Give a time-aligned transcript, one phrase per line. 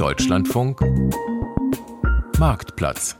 [0.00, 0.80] Deutschlandfunk
[2.38, 3.16] Marktplatz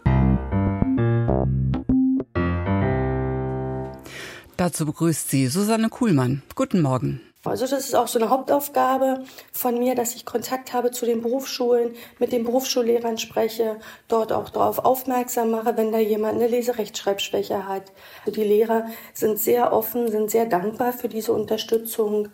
[4.56, 6.42] Dazu begrüßt sie Susanne Kuhlmann.
[6.54, 7.20] Guten Morgen.
[7.42, 11.22] Also das ist auch so eine Hauptaufgabe von mir, dass ich Kontakt habe zu den
[11.22, 13.76] Berufsschulen, mit den Berufsschullehrern spreche,
[14.08, 17.92] dort auch darauf aufmerksam mache, wenn da jemand eine Leserechtschreibschwäche hat.
[18.26, 22.28] Also die Lehrer sind sehr offen, sind sehr dankbar für diese Unterstützung.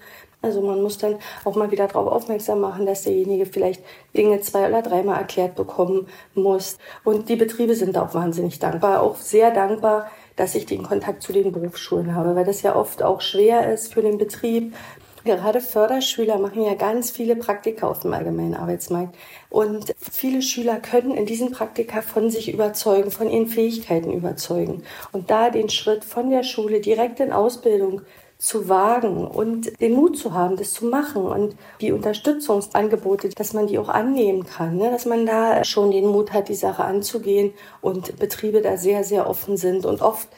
[0.47, 3.83] Also man muss dann auch mal wieder darauf aufmerksam machen, dass derjenige vielleicht
[4.17, 6.79] Dinge zwei oder dreimal erklärt bekommen muss.
[7.05, 11.33] Und die Betriebe sind auch wahnsinnig dankbar, auch sehr dankbar, dass ich den Kontakt zu
[11.33, 14.75] den Berufsschulen habe, weil das ja oft auch schwer ist für den Betrieb.
[15.25, 19.17] Gerade Förderschüler machen ja ganz viele Praktika auf dem allgemeinen Arbeitsmarkt.
[19.51, 24.85] Und viele Schüler können in diesen Praktika von sich überzeugen, von ihren Fähigkeiten überzeugen.
[25.11, 28.03] Und da den Schritt von der Schule direkt in Ausbildung
[28.39, 33.67] zu wagen und den Mut zu haben, das zu machen und die Unterstützungsangebote, dass man
[33.67, 34.91] die auch annehmen kann, ne?
[34.91, 39.29] dass man da schon den Mut hat, die Sache anzugehen und Betriebe da sehr, sehr
[39.29, 40.29] offen sind und oft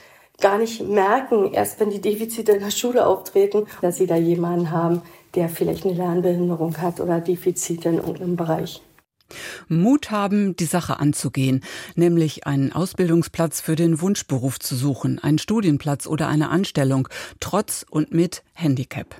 [0.41, 4.70] gar nicht merken, erst wenn die Defizite in der Schule auftreten, dass sie da jemanden
[4.70, 5.02] haben,
[5.34, 8.80] der vielleicht eine Lernbehinderung hat oder Defizite in irgendeinem Bereich.
[9.68, 11.62] Mut haben, die Sache anzugehen,
[11.94, 17.08] nämlich einen Ausbildungsplatz für den Wunschberuf zu suchen, einen Studienplatz oder eine Anstellung,
[17.40, 19.14] trotz und mit Handicap.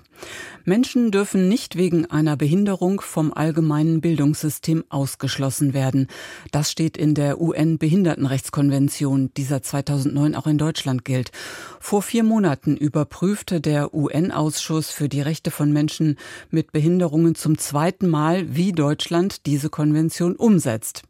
[0.65, 6.09] Menschen dürfen nicht wegen einer Behinderung vom allgemeinen Bildungssystem ausgeschlossen werden.
[6.51, 11.31] Das steht in der UN-Behindertenrechtskonvention, die seit 2009 auch in Deutschland gilt.
[11.79, 16.19] Vor vier Monaten überprüfte der UN-Ausschuss für die Rechte von Menschen
[16.51, 21.05] mit Behinderungen zum zweiten Mal, wie Deutschland diese Konvention umsetzt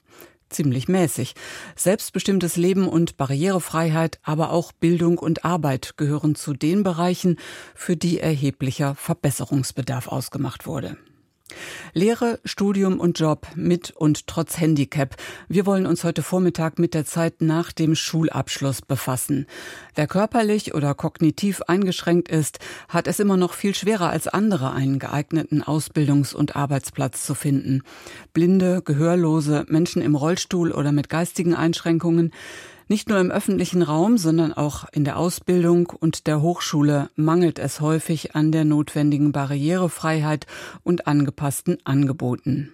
[0.50, 1.34] ziemlich mäßig.
[1.76, 7.38] Selbstbestimmtes Leben und Barrierefreiheit, aber auch Bildung und Arbeit gehören zu den Bereichen,
[7.74, 10.96] für die erheblicher Verbesserungsbedarf ausgemacht wurde.
[11.92, 15.16] Lehre, Studium und Job mit und trotz Handicap.
[15.48, 19.46] Wir wollen uns heute Vormittag mit der Zeit nach dem Schulabschluss befassen.
[19.94, 22.58] Wer körperlich oder kognitiv eingeschränkt ist,
[22.88, 27.82] hat es immer noch viel schwerer als andere, einen geeigneten Ausbildungs- und Arbeitsplatz zu finden.
[28.32, 32.32] Blinde, Gehörlose, Menschen im Rollstuhl oder mit geistigen Einschränkungen
[32.88, 37.80] nicht nur im öffentlichen Raum, sondern auch in der Ausbildung und der Hochschule mangelt es
[37.80, 40.46] häufig an der notwendigen Barrierefreiheit
[40.82, 42.72] und angepassten Angeboten.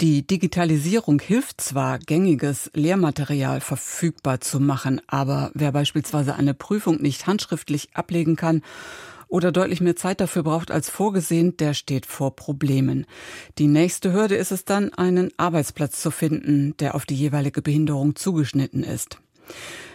[0.00, 7.26] Die Digitalisierung hilft zwar, gängiges Lehrmaterial verfügbar zu machen, aber wer beispielsweise eine Prüfung nicht
[7.26, 8.62] handschriftlich ablegen kann
[9.32, 13.06] oder deutlich mehr Zeit dafür braucht als vorgesehen, der steht vor Problemen.
[13.58, 18.14] Die nächste Hürde ist es dann, einen Arbeitsplatz zu finden, der auf die jeweilige Behinderung
[18.14, 19.18] zugeschnitten ist.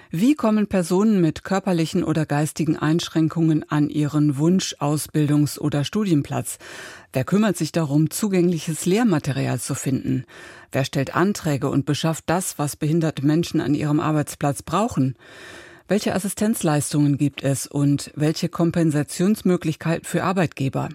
[0.09, 6.57] Wie kommen Personen mit körperlichen oder geistigen Einschränkungen an ihren Wunsch, Ausbildungs- oder Studienplatz?
[7.13, 10.25] Wer kümmert sich darum, zugängliches Lehrmaterial zu finden?
[10.71, 15.15] Wer stellt Anträge und beschafft das, was behinderte Menschen an ihrem Arbeitsplatz brauchen?
[15.87, 20.89] Welche Assistenzleistungen gibt es und welche Kompensationsmöglichkeiten für Arbeitgeber?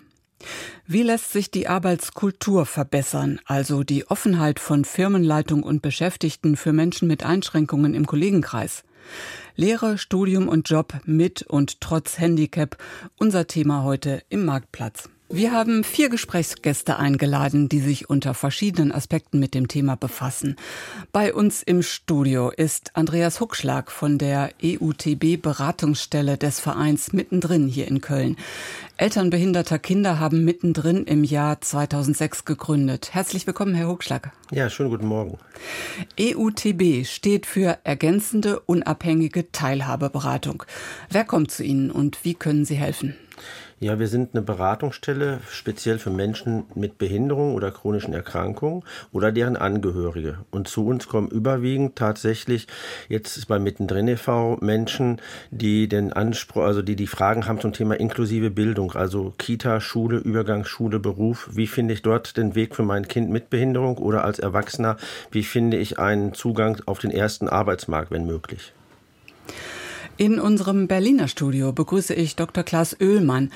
[0.86, 7.08] Wie lässt sich die Arbeitskultur verbessern, also die Offenheit von Firmenleitung und Beschäftigten für Menschen
[7.08, 8.84] mit Einschränkungen im Kollegenkreis?
[9.56, 12.76] Lehre, Studium und Job mit und trotz Handicap,
[13.18, 15.08] unser Thema heute im Marktplatz.
[15.28, 20.56] Wir haben vier Gesprächsgäste eingeladen, die sich unter verschiedenen Aspekten mit dem Thema befassen.
[21.10, 27.88] Bei uns im Studio ist Andreas Huckschlag von der EUTB Beratungsstelle des Vereins Mittendrin hier
[27.88, 28.36] in Köln.
[28.98, 33.14] Eltern behinderter Kinder haben Mittendrin im Jahr 2006 gegründet.
[33.14, 34.32] Herzlich willkommen, Herr Huckschlag.
[34.50, 35.38] Ja, schönen guten Morgen.
[36.20, 40.64] EUTB steht für ergänzende unabhängige Teilhabeberatung.
[41.08, 43.16] Wer kommt zu Ihnen und wie können Sie helfen?
[43.82, 49.56] Ja, wir sind eine Beratungsstelle speziell für Menschen mit Behinderung oder chronischen Erkrankungen oder deren
[49.56, 50.38] Angehörige.
[50.52, 52.68] Und zu uns kommen überwiegend tatsächlich
[53.08, 54.58] jetzt bei Mittendrin e.V.
[54.60, 55.20] Menschen,
[55.50, 60.18] die den Anspruch, also die die Fragen haben zum Thema inklusive Bildung, also Kita, Schule,
[60.18, 61.48] Übergangsschule, Beruf.
[61.50, 64.96] Wie finde ich dort den Weg für mein Kind mit Behinderung oder als Erwachsener?
[65.32, 68.74] Wie finde ich einen Zugang auf den ersten Arbeitsmarkt, wenn möglich?
[70.22, 72.62] In unserem Berliner Studio begrüße ich Dr.
[72.62, 73.50] Klaas Oehlmann.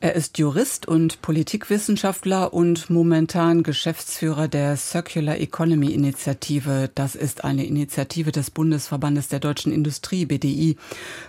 [0.00, 6.90] Er ist Jurist und Politikwissenschaftler und momentan Geschäftsführer der Circular Economy Initiative.
[6.96, 10.76] Das ist eine Initiative des Bundesverbandes der deutschen Industrie, BDI,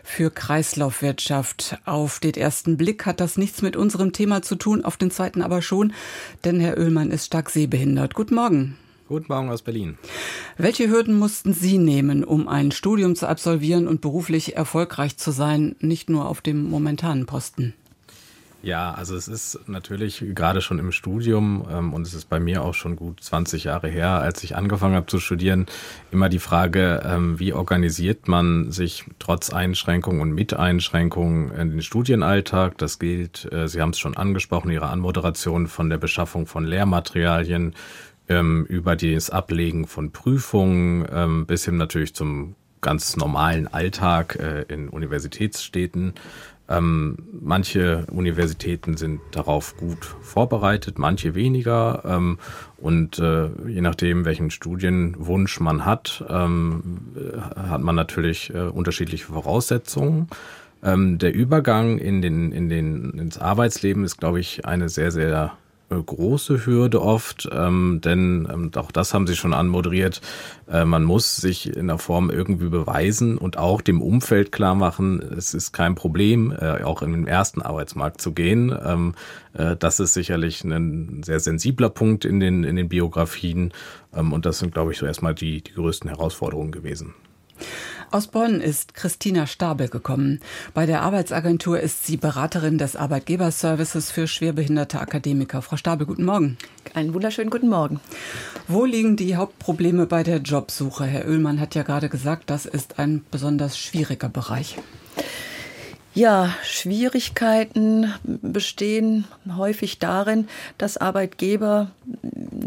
[0.03, 1.77] für Kreislaufwirtschaft.
[1.85, 5.43] Auf den ersten Blick hat das nichts mit unserem Thema zu tun, auf den zweiten
[5.43, 5.93] aber schon,
[6.45, 8.15] denn Herr Oehlmann ist stark sehbehindert.
[8.15, 8.75] Guten Morgen.
[9.09, 9.97] Guten Morgen aus Berlin.
[10.55, 15.75] Welche Hürden mussten Sie nehmen, um ein Studium zu absolvieren und beruflich erfolgreich zu sein,
[15.79, 17.73] nicht nur auf dem momentanen Posten?
[18.61, 22.61] Ja, also es ist natürlich gerade schon im Studium ähm, und es ist bei mir
[22.61, 25.65] auch schon gut 20 Jahre her, als ich angefangen habe zu studieren,
[26.11, 31.81] immer die Frage, ähm, wie organisiert man sich trotz Einschränkungen und mit Einschränkungen in den
[31.81, 32.77] Studienalltag.
[32.77, 37.73] Das gilt, äh, Sie haben es schon angesprochen, Ihre Anmoderation von der Beschaffung von Lehrmaterialien
[38.29, 44.61] ähm, über das Ablegen von Prüfungen ähm, bis hin natürlich zum ganz normalen Alltag äh,
[44.73, 46.13] in Universitätsstädten.
[46.69, 52.03] Ähm, manche Universitäten sind darauf gut vorbereitet, manche weniger.
[52.05, 52.37] Ähm,
[52.77, 56.99] und äh, je nachdem, welchen Studienwunsch man hat, ähm,
[57.55, 60.27] hat man natürlich äh, unterschiedliche Voraussetzungen.
[60.83, 65.57] Ähm, der Übergang in den, in den, ins Arbeitsleben ist, glaube ich, eine sehr, sehr
[65.89, 70.21] große Hürde oft, ähm, denn ähm, auch das haben Sie schon anmoderiert.
[70.71, 75.21] Äh, man muss sich in der Form irgendwie beweisen und auch dem Umfeld klar machen,
[75.37, 78.75] es ist kein Problem, äh, auch in den ersten Arbeitsmarkt zu gehen.
[78.85, 79.15] Ähm,
[79.53, 83.73] äh, das ist sicherlich ein sehr sensibler Punkt in den, in den Biografien
[84.15, 87.13] ähm, und das sind, glaube ich, so erstmal die, die größten Herausforderungen gewesen.
[88.11, 90.39] Aus Bonn ist Christina Stabel gekommen.
[90.73, 95.61] Bei der Arbeitsagentur ist sie Beraterin des Arbeitgeberservices für schwerbehinderte Akademiker.
[95.61, 96.57] Frau Stabel, guten Morgen.
[96.95, 97.99] Einen wunderschönen guten Morgen.
[98.67, 101.05] Wo liegen die Hauptprobleme bei der Jobsuche?
[101.05, 104.77] Herr Oehlmann hat ja gerade gesagt, das ist ein besonders schwieriger Bereich.
[106.15, 109.25] Ja, Schwierigkeiten bestehen
[109.55, 110.47] häufig darin,
[110.79, 111.91] dass Arbeitgeber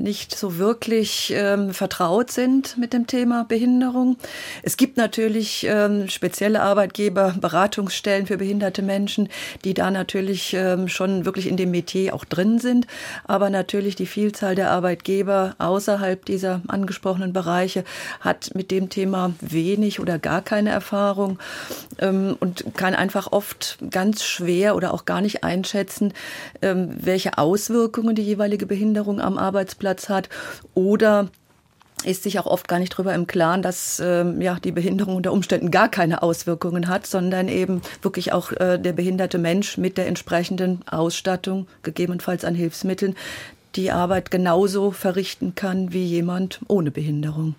[0.03, 4.17] nicht so wirklich ähm, vertraut sind mit dem Thema Behinderung.
[4.63, 9.29] Es gibt natürlich ähm, spezielle Arbeitgeber, Beratungsstellen für behinderte Menschen,
[9.65, 12.87] die da natürlich ähm, schon wirklich in dem Metier auch drin sind.
[13.25, 17.85] Aber natürlich die Vielzahl der Arbeitgeber außerhalb dieser angesprochenen Bereiche
[18.21, 21.39] hat mit dem Thema wenig oder gar keine Erfahrung
[22.01, 26.13] ähm, und kann einfach oft ganz schwer oder auch gar nicht einschätzen,
[26.61, 30.29] ähm, welche Auswirkungen die jeweilige Behinderung am Arbeitsplatz hat
[30.75, 31.29] oder
[32.05, 35.33] ist sich auch oft gar nicht darüber im Klaren, dass ähm, ja die Behinderung unter
[35.33, 40.07] Umständen gar keine Auswirkungen hat, sondern eben wirklich auch äh, der behinderte Mensch mit der
[40.07, 43.15] entsprechenden Ausstattung, gegebenenfalls an Hilfsmitteln,
[43.77, 47.55] die Arbeit genauso verrichten kann wie jemand ohne Behinderung.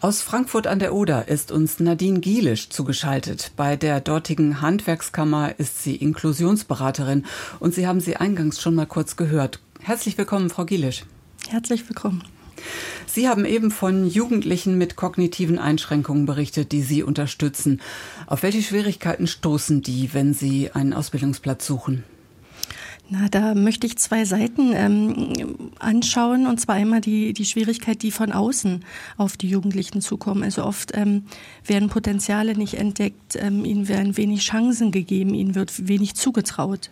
[0.00, 3.52] Aus Frankfurt an der Oder ist uns Nadine Gielisch zugeschaltet.
[3.56, 7.24] Bei der dortigen Handwerkskammer ist sie Inklusionsberaterin
[7.60, 9.60] und Sie haben sie eingangs schon mal kurz gehört.
[9.84, 11.04] Herzlich willkommen, Frau Gielisch.
[11.48, 12.22] Herzlich willkommen.
[13.06, 17.80] Sie haben eben von Jugendlichen mit kognitiven Einschränkungen berichtet, die Sie unterstützen.
[18.28, 22.04] Auf welche Schwierigkeiten stoßen die, wenn Sie einen Ausbildungsplatz suchen?
[23.08, 26.46] Na, da möchte ich zwei Seiten ähm, anschauen.
[26.46, 28.84] Und zwar einmal die, die Schwierigkeit, die von außen
[29.16, 30.44] auf die Jugendlichen zukommen.
[30.44, 31.24] Also oft ähm,
[31.66, 36.90] werden Potenziale nicht entdeckt, ähm, ihnen werden wenig Chancen gegeben, ihnen wird wenig zugetraut.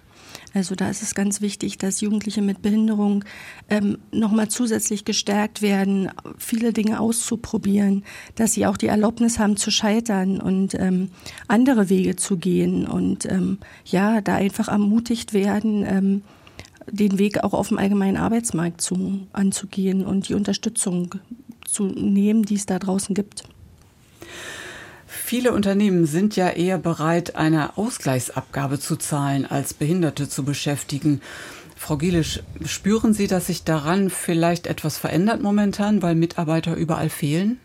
[0.55, 3.25] Also da ist es ganz wichtig, dass Jugendliche mit Behinderung
[3.69, 8.05] ähm, nochmal zusätzlich gestärkt werden, viele Dinge auszuprobieren,
[8.35, 11.11] dass sie auch die Erlaubnis haben zu scheitern und ähm,
[11.49, 16.23] andere Wege zu gehen und ähm, ja, da einfach ermutigt werden, ähm,
[16.91, 21.15] den Weg auch auf dem allgemeinen Arbeitsmarkt zu, anzugehen und die Unterstützung
[21.65, 23.45] zu nehmen, die es da draußen gibt.
[25.31, 31.21] Viele Unternehmen sind ja eher bereit, eine Ausgleichsabgabe zu zahlen, als Behinderte zu beschäftigen.
[31.77, 37.61] Frau Gielisch, spüren Sie, dass sich daran vielleicht etwas verändert momentan, weil Mitarbeiter überall fehlen?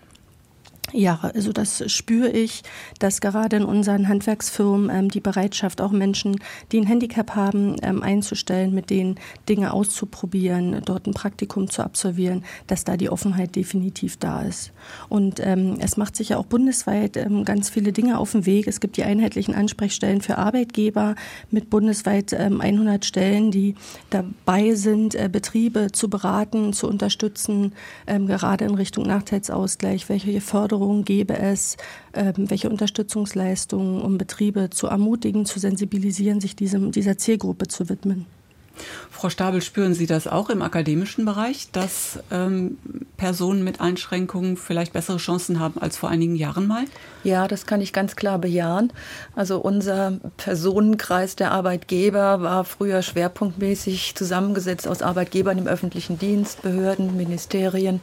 [0.94, 2.62] Ja, also das spüre ich,
[3.00, 6.40] dass gerade in unseren Handwerksfirmen ähm, die Bereitschaft, auch Menschen,
[6.72, 12.46] die ein Handicap haben, ähm, einzustellen, mit denen Dinge auszuprobieren, dort ein Praktikum zu absolvieren,
[12.68, 14.72] dass da die Offenheit definitiv da ist.
[15.10, 18.68] Und ähm, es macht sich ja auch bundesweit ähm, ganz viele Dinge auf dem Weg.
[18.68, 21.16] Es gibt die einheitlichen Ansprechstellen für Arbeitgeber
[21.50, 23.76] mit bundesweit ähm, 100 Stellen, die
[24.12, 27.74] dabei sind, äh, Betriebe zu beraten, zu unterstützen,
[28.06, 31.78] ähm, gerade in Richtung Nachteilsausgleich, welche Förderung Förderung gäbe es,
[32.14, 38.26] ähm, welche Unterstützungsleistungen, um Betriebe zu ermutigen, zu sensibilisieren, sich diesem, dieser Zielgruppe zu widmen.
[39.10, 42.78] Frau Stabel, spüren Sie das auch im akademischen Bereich, dass ähm,
[43.16, 46.84] Personen mit Einschränkungen vielleicht bessere Chancen haben als vor einigen Jahren mal?
[47.24, 48.92] Ja, das kann ich ganz klar bejahen.
[49.34, 57.16] Also unser Personenkreis der Arbeitgeber war früher schwerpunktmäßig zusammengesetzt aus Arbeitgebern im öffentlichen Dienst, Behörden,
[57.16, 58.02] Ministerien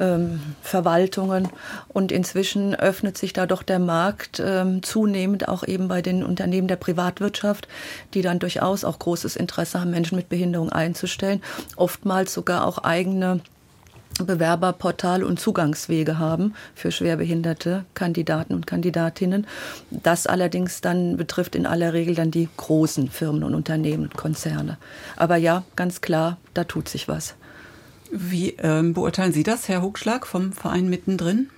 [0.00, 1.48] ähm, Verwaltungen.
[1.88, 6.68] Und inzwischen öffnet sich da doch der Markt ähm, zunehmend auch eben bei den Unternehmen
[6.68, 7.68] der Privatwirtschaft,
[8.14, 11.42] die dann durchaus auch großes Interesse haben, Menschen mit Behinderung einzustellen,
[11.76, 13.40] oftmals sogar auch eigene
[14.24, 19.46] Bewerberportal und Zugangswege haben für schwerbehinderte Kandidaten und Kandidatinnen.
[19.90, 24.78] Das allerdings dann betrifft in aller Regel dann die großen Firmen und Unternehmen und Konzerne.
[25.16, 27.34] Aber ja, ganz klar, da tut sich was.
[28.10, 31.50] Wie ähm, beurteilen Sie das, Herr Hugschlag vom Verein mittendrin?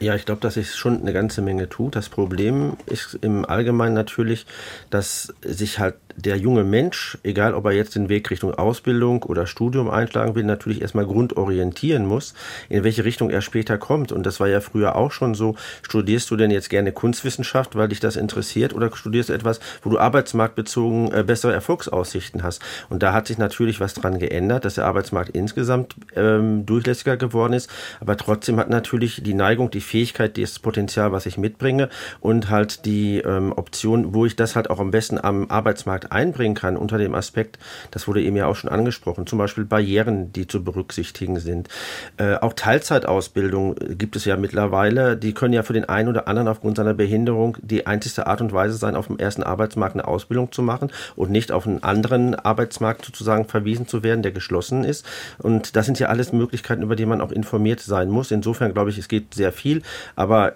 [0.00, 1.96] Ja, ich glaube, dass sich schon eine ganze Menge tut.
[1.96, 4.46] Das Problem ist im Allgemeinen natürlich,
[4.90, 9.46] dass sich halt der junge Mensch, egal ob er jetzt den Weg Richtung Ausbildung oder
[9.46, 12.34] Studium einschlagen will, natürlich erstmal grundorientieren muss,
[12.68, 14.10] in welche Richtung er später kommt.
[14.10, 15.54] Und das war ja früher auch schon so.
[15.82, 19.90] Studierst du denn jetzt gerne Kunstwissenschaft, weil dich das interessiert, oder studierst du etwas, wo
[19.90, 22.62] du arbeitsmarktbezogen äh, bessere Erfolgsaussichten hast?
[22.88, 27.52] Und da hat sich natürlich was dran geändert, dass der Arbeitsmarkt insgesamt ähm, durchlässiger geworden
[27.52, 27.70] ist.
[28.00, 31.88] Aber trotzdem hat natürlich die Neigung, die Fähigkeit, das Potenzial, was ich mitbringe
[32.20, 36.54] und halt die ähm, Option, wo ich das halt auch am besten am Arbeitsmarkt einbringen
[36.54, 37.58] kann unter dem Aspekt,
[37.90, 41.68] das wurde eben ja auch schon angesprochen, zum Beispiel Barrieren, die zu berücksichtigen sind.
[42.16, 46.48] Äh, auch Teilzeitausbildung gibt es ja mittlerweile, die können ja für den einen oder anderen
[46.48, 50.52] aufgrund seiner Behinderung die einzigste Art und Weise sein, auf dem ersten Arbeitsmarkt eine Ausbildung
[50.52, 55.06] zu machen und nicht auf einen anderen Arbeitsmarkt sozusagen verwiesen zu werden, der geschlossen ist.
[55.38, 58.30] Und das sind ja alles Möglichkeiten, über die man auch informiert sein muss.
[58.30, 59.82] Insofern glaube ich, es geht sehr viel,
[60.16, 60.54] aber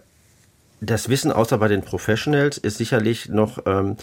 [0.82, 3.96] das Wissen außer bei den Professionals ist sicherlich noch ähm,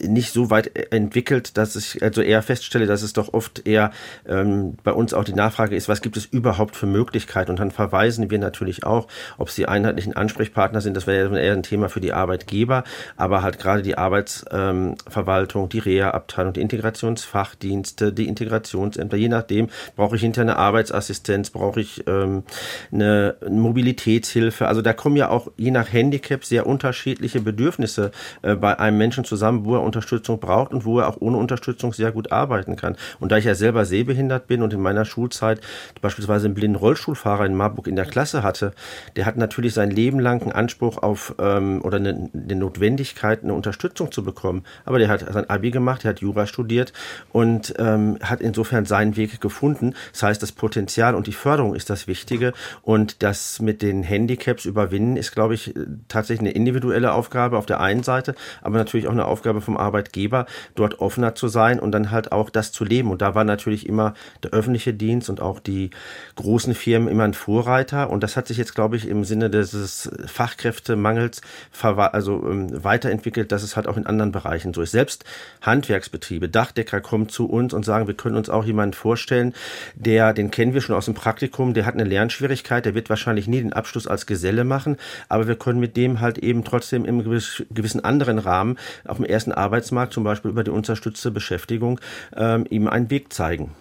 [0.00, 3.90] nicht so weit entwickelt, dass ich also eher feststelle, dass es doch oft eher
[4.26, 7.50] ähm, bei uns auch die Nachfrage ist, was gibt es überhaupt für Möglichkeiten?
[7.50, 11.62] Und dann verweisen wir natürlich auch, ob sie einheitlichen Ansprechpartner sind, das wäre eher ein
[11.62, 12.84] Thema für die Arbeitgeber,
[13.16, 20.16] aber halt gerade die Arbeitsverwaltung, ähm, die Reha-Abteilung, die Integrationsfachdienste, die Integrationsämter, je nachdem brauche
[20.16, 22.44] ich hinter eine Arbeitsassistenz, brauche ich ähm,
[22.92, 24.68] eine Mobilitätshilfe.
[24.68, 28.12] Also da kommen ja auch je nach Handicap sehr unterschiedliche Bedürfnisse
[28.42, 31.92] äh, bei einem Menschen zusammen, wo er Unterstützung braucht und wo er auch ohne Unterstützung
[31.92, 32.96] sehr gut arbeiten kann.
[33.20, 35.60] Und da ich ja selber sehbehindert bin und in meiner Schulzeit
[36.00, 38.72] beispielsweise einen blinden Rollstuhlfahrer in Marburg in der Klasse hatte,
[39.16, 43.54] der hat natürlich sein Leben lang einen Anspruch auf ähm, oder eine, eine Notwendigkeit, eine
[43.54, 44.64] Unterstützung zu bekommen.
[44.84, 46.92] Aber der hat sein Abi gemacht, der hat Jura studiert
[47.32, 49.94] und ähm, hat insofern seinen Weg gefunden.
[50.12, 52.52] Das heißt, das Potenzial und die Förderung ist das Wichtige
[52.82, 55.74] und das mit den Handicaps überwinden ist, glaube ich,
[56.08, 60.46] tatsächlich eine individuelle Aufgabe auf der einen Seite, aber natürlich auch eine Aufgabe vom Arbeitgeber,
[60.74, 63.10] dort offener zu sein und dann halt auch das zu leben.
[63.10, 65.90] Und da war natürlich immer der öffentliche Dienst und auch die
[66.36, 68.10] großen Firmen immer ein Vorreiter.
[68.10, 71.40] Und das hat sich jetzt, glaube ich, im Sinne des Fachkräftemangels
[71.82, 74.92] also ähm, weiterentwickelt, dass es halt auch in anderen Bereichen so ist.
[74.92, 75.24] Selbst
[75.62, 79.54] Handwerksbetriebe, Dachdecker kommen zu uns und sagen, wir können uns auch jemanden vorstellen,
[79.94, 83.48] der, den kennen wir schon aus dem Praktikum, der hat eine Lernschwierigkeit, der wird wahrscheinlich
[83.48, 84.96] nie den Abschluss als Geselle machen,
[85.28, 89.52] aber wir können mit dem halt eben trotzdem im gewissen anderen Rahmen auf dem ersten
[89.68, 92.00] Arbeitsmarkt, zum Beispiel über die unterstützte Beschäftigung,
[92.34, 93.74] ähm, ihm einen Weg zeigen.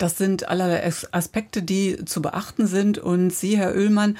[0.00, 2.96] Das sind allerlei Aspekte, die zu beachten sind.
[2.96, 4.16] Und Sie, Herr Oehlmann,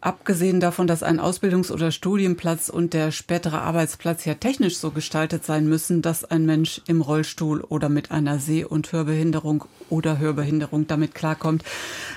[0.00, 5.44] abgesehen davon, dass ein Ausbildungs- oder Studienplatz und der spätere Arbeitsplatz ja technisch so gestaltet
[5.44, 10.86] sein müssen, dass ein Mensch im Rollstuhl oder mit einer Seh- und Hörbehinderung oder Hörbehinderung
[10.86, 11.64] damit klarkommt.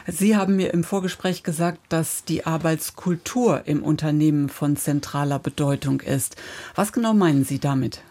[0.06, 6.36] Sie haben mir im Vorgespräch gesagt, dass die Arbeitskultur im Unternehmen von zentraler Bedeutung ist.
[6.76, 8.04] Was genau meinen Sie damit?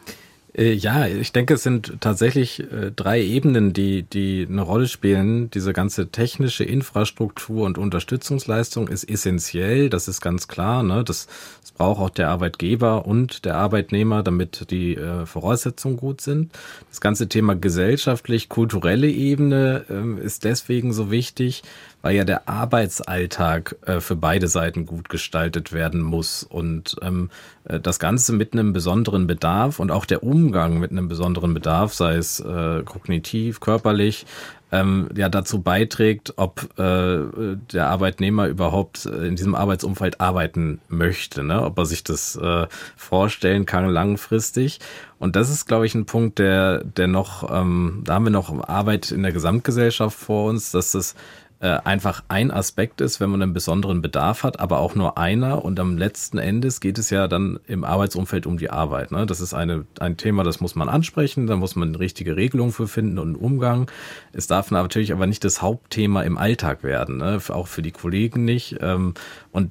[0.57, 5.51] Äh, ja, ich denke, es sind tatsächlich äh, drei Ebenen, die, die eine Rolle spielen.
[5.51, 10.83] Diese ganze technische Infrastruktur und Unterstützungsleistung ist essentiell, das ist ganz klar.
[10.83, 11.05] Ne?
[11.05, 11.27] Das,
[11.61, 16.53] das braucht auch der Arbeitgeber und der Arbeitnehmer, damit die äh, Voraussetzungen gut sind.
[16.89, 21.63] Das ganze Thema gesellschaftlich-kulturelle Ebene äh, ist deswegen so wichtig,
[22.07, 27.31] weil ja der Arbeitsalltag äh, für beide Seiten gut gestaltet werden muss und ähm,
[27.65, 31.95] äh, das Ganze mit einem besonderen Bedarf und auch der Umgang mit einem besonderen Bedarf,
[31.95, 34.25] sei es äh, kognitiv, körperlich,
[34.73, 41.43] ähm, ja dazu beiträgt, ob äh, der Arbeitnehmer überhaupt äh, in diesem Arbeitsumfeld arbeiten möchte,
[41.43, 41.63] ne?
[41.63, 44.79] ob er sich das äh, vorstellen kann langfristig.
[45.19, 48.69] Und das ist, glaube ich, ein Punkt, der, der noch, ähm, da haben wir noch
[48.69, 51.15] Arbeit in der Gesamtgesellschaft vor uns, dass das
[51.59, 55.65] äh, einfach ein Aspekt ist, wenn man einen besonderen Bedarf hat, aber auch nur einer.
[55.65, 59.11] Und am letzten Endes geht es ja dann im Arbeitsumfeld um die Arbeit.
[59.11, 59.25] Ne?
[59.25, 62.73] Das ist eine, ein Thema, das muss man ansprechen, da muss man eine richtige Regelung
[62.73, 63.91] für finden und einen Umgang.
[64.33, 67.41] Es darf natürlich aber nicht das Hauptthema im Alltag werden, ne?
[67.49, 68.77] auch für die Kollegen nicht.
[68.81, 69.15] Ähm,
[69.51, 69.71] und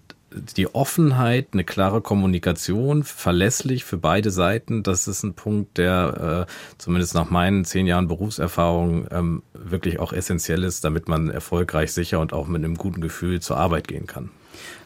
[0.57, 6.51] die Offenheit, eine klare Kommunikation, verlässlich für beide Seiten, das ist ein Punkt, der äh,
[6.77, 12.19] zumindest nach meinen zehn Jahren Berufserfahrung ähm, wirklich auch essentiell ist, damit man erfolgreich, sicher
[12.19, 14.29] und auch mit einem guten Gefühl zur Arbeit gehen kann.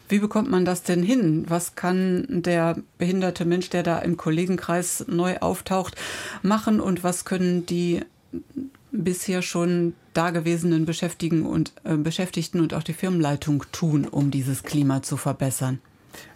[0.08, 1.44] Wie bekommt man das denn hin?
[1.48, 5.94] Was kann der behinderte Mensch, der da im Kollegenkreis neu auftaucht,
[6.42, 8.00] machen und was können die
[8.90, 15.02] bisher schon dagewesenen Beschäftigten und, äh, Beschäftigten und auch die Firmenleitung tun, um dieses Klima
[15.02, 15.78] zu verbessern?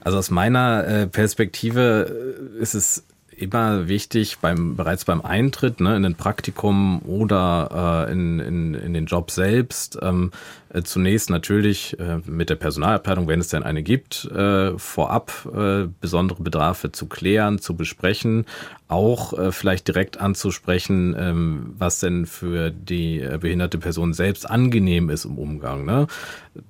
[0.01, 3.03] Also aus meiner äh, Perspektive äh, ist es
[3.37, 8.95] immer wichtig, beim, bereits beim Eintritt ne, in ein Praktikum oder äh, in, in, in
[8.95, 10.31] den Job selbst, ähm,
[10.64, 15.87] äh, zunächst natürlich äh, mit der Personalabteilung, wenn es denn eine gibt, äh, vorab äh,
[16.01, 18.47] besondere Bedarfe zu klären, zu besprechen,
[18.89, 25.11] auch äh, vielleicht direkt anzusprechen, ähm, was denn für die äh, behinderte Person selbst angenehm
[25.11, 25.85] ist im Umgang.
[25.85, 26.07] Ne?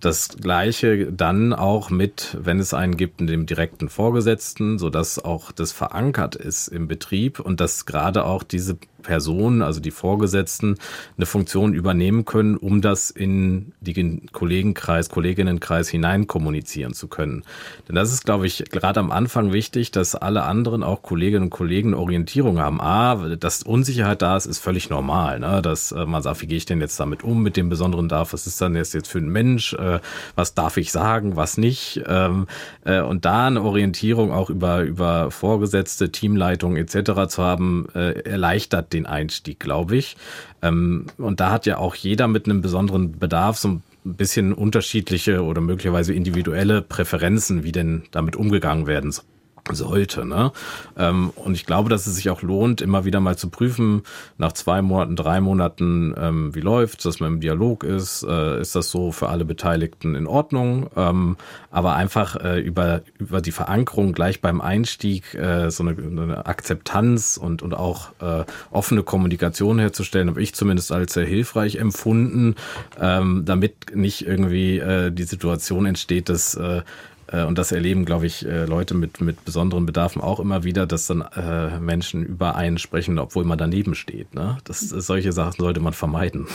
[0.00, 5.72] Das gleiche dann auch mit, wenn es einen gibt, dem direkten Vorgesetzten, sodass auch das
[5.72, 10.76] verankert ist im Betrieb und dass gerade auch diese Personen, also die Vorgesetzten,
[11.16, 13.94] eine Funktion übernehmen können, um das in die
[14.32, 17.44] Kollegenkreis, Kolleginnenkreis hinein kommunizieren zu können.
[17.86, 21.50] Denn das ist, glaube ich, gerade am Anfang wichtig, dass alle anderen, auch Kolleginnen und
[21.50, 22.80] Kollegen, Orientierung haben.
[22.80, 25.38] A, dass Unsicherheit da ist, ist völlig normal.
[25.38, 25.62] Ne?
[25.62, 28.32] Dass äh, man sagt, wie gehe ich denn jetzt damit um mit dem besonderen Darf?
[28.32, 29.74] Was ist dann jetzt, jetzt für ein Mensch?
[29.74, 30.00] Äh,
[30.34, 32.02] was darf ich sagen, was nicht?
[32.06, 32.46] Ähm,
[32.84, 37.28] äh, und da eine Orientierung auch über, über Vorgesetzte, Teamleitung etc.
[37.28, 40.16] zu haben, äh, erleichtert den Einstieg, glaube ich.
[40.62, 45.42] Ähm, und da hat ja auch jeder mit einem besonderen Bedarf so ein bisschen unterschiedliche
[45.42, 49.24] oder möglicherweise individuelle Präferenzen, wie denn damit umgegangen werden soll
[49.72, 50.26] sollte.
[50.26, 50.52] Ne?
[50.96, 54.02] Ähm, und ich glaube, dass es sich auch lohnt, immer wieder mal zu prüfen,
[54.36, 58.74] nach zwei Monaten, drei Monaten, ähm, wie läuft dass man im Dialog ist, äh, ist
[58.74, 61.36] das so für alle Beteiligten in Ordnung, ähm,
[61.70, 67.36] aber einfach äh, über, über die Verankerung gleich beim Einstieg äh, so eine, eine Akzeptanz
[67.36, 72.54] und, und auch äh, offene Kommunikation herzustellen, habe ich zumindest als sehr hilfreich empfunden,
[73.00, 76.82] ähm, damit nicht irgendwie äh, die Situation entsteht, dass äh,
[77.32, 81.06] und das erleben, glaube ich, äh, Leute mit, mit besonderen Bedarfen auch immer wieder, dass
[81.06, 84.34] dann äh, Menschen über einen sprechen, obwohl man daneben steht.
[84.34, 84.58] Ne?
[84.64, 86.46] Das, solche Sachen sollte man vermeiden.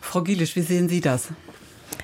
[0.00, 1.28] Frau Gielisch, wie sehen Sie das?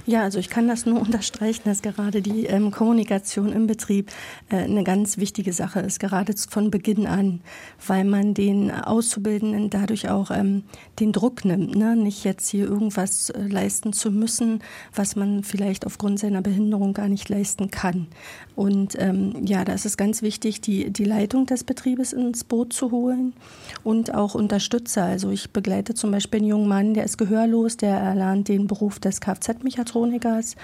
[0.07, 4.11] Ja, also ich kann das nur unterstreichen, dass gerade die ähm, Kommunikation im Betrieb
[4.51, 7.41] äh, eine ganz wichtige Sache ist, gerade von Beginn an,
[7.87, 10.65] weil man den Auszubildenden dadurch auch ähm,
[11.01, 11.97] den Druck nimmt, ne?
[11.97, 14.63] nicht jetzt hier irgendwas äh, leisten zu müssen,
[14.95, 18.09] was man vielleicht aufgrund seiner Behinderung gar nicht leisten kann.
[18.57, 22.73] Und ähm, ja, da ist es ganz wichtig, die, die Leitung des Betriebes ins Boot
[22.73, 23.33] zu holen
[23.83, 25.05] und auch Unterstützer.
[25.05, 29.01] Also ich begleite zum Beispiel einen jungen Mann, der ist gehörlos, der erlernt den Beruf
[29.01, 29.21] des
[29.75, 30.57] Kfz-Mechatronikers.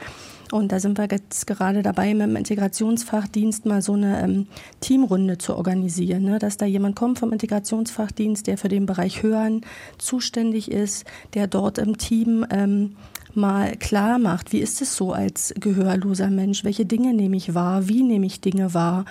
[0.53, 4.47] Und da sind wir jetzt gerade dabei, mit dem Integrationsfachdienst mal so eine ähm,
[4.81, 6.39] Teamrunde zu organisieren, ne?
[6.41, 9.61] dass da jemand kommt vom Integrationsfachdienst, der für den Bereich Hören
[9.99, 12.97] zuständig ist, der dort im Team ähm,
[13.33, 17.87] mal klar macht, wie ist es so als gehörloser Mensch, welche Dinge nehme ich wahr,
[17.87, 19.05] wie nehme ich Dinge wahr,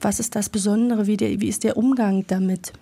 [0.00, 2.72] was ist das Besondere, wie, der, wie ist der Umgang damit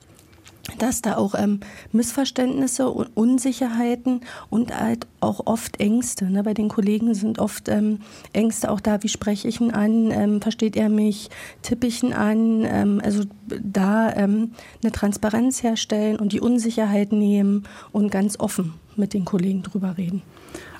[0.79, 1.61] dass da auch ähm,
[1.93, 6.27] Missverständnisse und Unsicherheiten und halt auch oft Ängste.
[6.27, 6.43] Ne?
[6.43, 8.01] Bei den Kollegen sind oft ähm,
[8.33, 11.31] Ängste auch da, wie spreche ich ihn an, ähm, versteht er mich,
[11.63, 17.65] tippe ich ihn an, ähm, also da ähm, eine Transparenz herstellen und die Unsicherheit nehmen
[17.93, 20.23] und ganz offen mit den Kollegen drüber reden.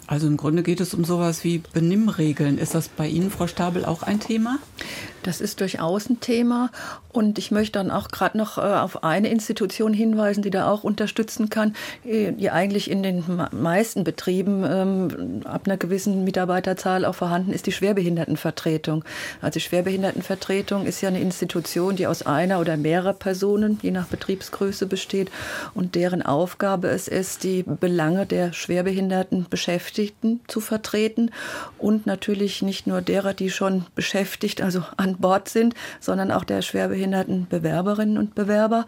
[0.07, 2.59] Also im Grunde geht es um sowas wie Benimmregeln.
[2.59, 4.59] Ist das bei Ihnen, Frau Stabel, auch ein Thema?
[5.25, 6.71] Das ist durchaus ein Thema.
[7.13, 10.85] Und ich möchte dann auch gerade noch äh, auf eine Institution hinweisen, die da auch
[10.85, 17.15] unterstützen kann, äh, die eigentlich in den meisten Betrieben ähm, ab einer gewissen Mitarbeiterzahl auch
[17.15, 19.05] vorhanden ist, die Schwerbehindertenvertretung.
[19.41, 24.07] Also die Schwerbehindertenvertretung ist ja eine Institution, die aus einer oder mehrerer Personen, je nach
[24.07, 25.31] Betriebsgröße besteht
[25.73, 31.31] und deren Aufgabe es ist, die Belange der schwerbehinderten Beschäftigten zu vertreten
[31.79, 36.63] und natürlich nicht nur derer, die schon beschäftigt, also an Bord sind, sondern auch der
[36.63, 38.87] schwerbehinderten Bewerberinnen und Bewerber.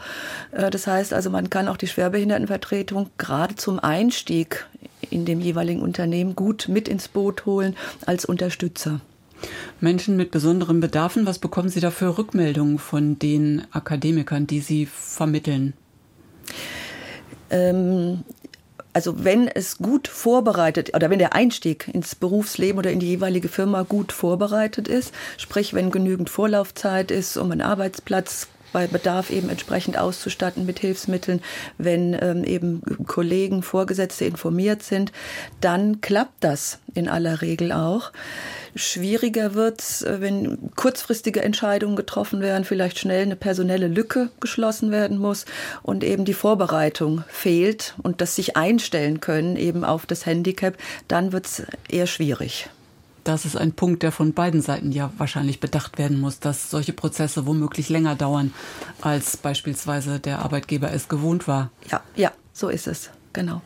[0.53, 4.67] Äh, das heißt also, man kann auch die Schwerbehindertenvertretung gerade zum Einstieg
[5.11, 9.01] in dem jeweiligen Unternehmen gut mit ins Boot holen als Unterstützer.
[9.81, 14.87] Menschen mit besonderen Bedarfen, was bekommen Sie da für Rückmeldungen von den Akademikern, die Sie
[14.87, 15.75] vermitteln?
[17.51, 18.25] Ähm,
[18.96, 23.48] also wenn es gut vorbereitet oder wenn der Einstieg ins Berufsleben oder in die jeweilige
[23.48, 29.49] Firma gut vorbereitet ist, sprich wenn genügend Vorlaufzeit ist, um einen Arbeitsplatz bei Bedarf eben
[29.49, 31.41] entsprechend auszustatten mit Hilfsmitteln,
[31.79, 35.12] wenn ähm, eben Kollegen, Vorgesetzte informiert sind,
[35.62, 38.12] dann klappt das in aller Regel auch.
[38.75, 44.91] Schwieriger wird es, äh, wenn kurzfristige Entscheidungen getroffen werden, vielleicht schnell eine personelle Lücke geschlossen
[44.91, 45.47] werden muss
[45.83, 50.77] und eben die Vorbereitung fehlt und das sich einstellen können eben auf das Handicap,
[51.09, 52.69] dann wird es eher schwierig.
[53.27, 56.93] Das ist ein Punkt, der von beiden Seiten ja wahrscheinlich bedacht werden muss, dass solche
[56.93, 58.55] Prozesse womöglich länger dauern,
[59.01, 61.73] als beispielsweise der Arbeitgeber es gewohnt war.
[61.91, 63.62] Ja, ja, so ist es, genau.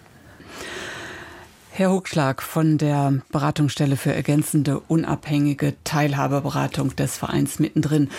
[1.81, 8.11] Herr Hochschlag von der Beratungsstelle für ergänzende unabhängige Teilhabeberatung des Vereins mittendrin.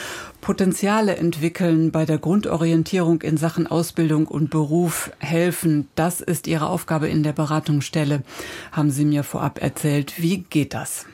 [0.42, 5.88] Potenziale entwickeln bei der Grundorientierung in Sachen Ausbildung und Beruf helfen.
[5.94, 8.24] Das ist Ihre Aufgabe in der Beratungsstelle,
[8.72, 10.20] haben Sie mir vorab erzählt.
[10.20, 11.06] Wie geht das?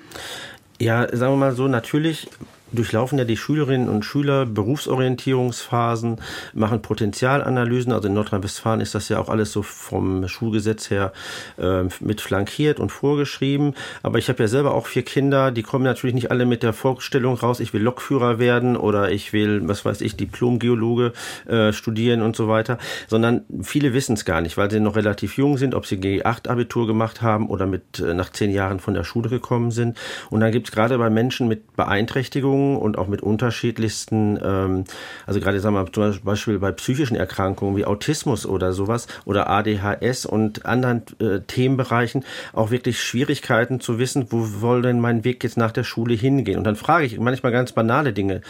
[0.79, 2.29] Ja, sagen wir mal so, natürlich
[2.71, 6.17] durchlaufen ja die Schülerinnen und Schüler Berufsorientierungsphasen,
[6.53, 7.91] machen Potenzialanalysen.
[7.91, 11.13] Also in Nordrhein-Westfalen ist das ja auch alles so vom Schulgesetz her
[11.57, 13.73] äh, mit flankiert und vorgeschrieben.
[14.03, 16.73] Aber ich habe ja selber auch vier Kinder, die kommen natürlich nicht alle mit der
[16.73, 21.13] Vorstellung raus, ich will Lokführer werden oder ich will, was weiß ich, Diplomgeologe
[21.47, 22.77] äh, studieren und so weiter,
[23.07, 26.87] sondern viele wissen es gar nicht, weil sie noch relativ jung sind, ob sie G8-Abitur
[26.87, 29.97] gemacht haben oder mit äh, nach zehn Jahren von der Schule gekommen sind.
[30.29, 34.83] Und dann gibt es gerade bei Menschen mit Beeinträchtigungen Erkrankungen und auch mit unterschiedlichsten, ähm,
[35.25, 40.25] also gerade sagen wir zum Beispiel bei psychischen Erkrankungen wie Autismus oder sowas oder ADHS
[40.25, 45.57] und anderen äh, Themenbereichen auch wirklich Schwierigkeiten zu wissen, wo soll denn mein Weg jetzt
[45.57, 46.57] nach der Schule hingehen?
[46.57, 48.41] Und dann frage ich manchmal ganz banale Dinge.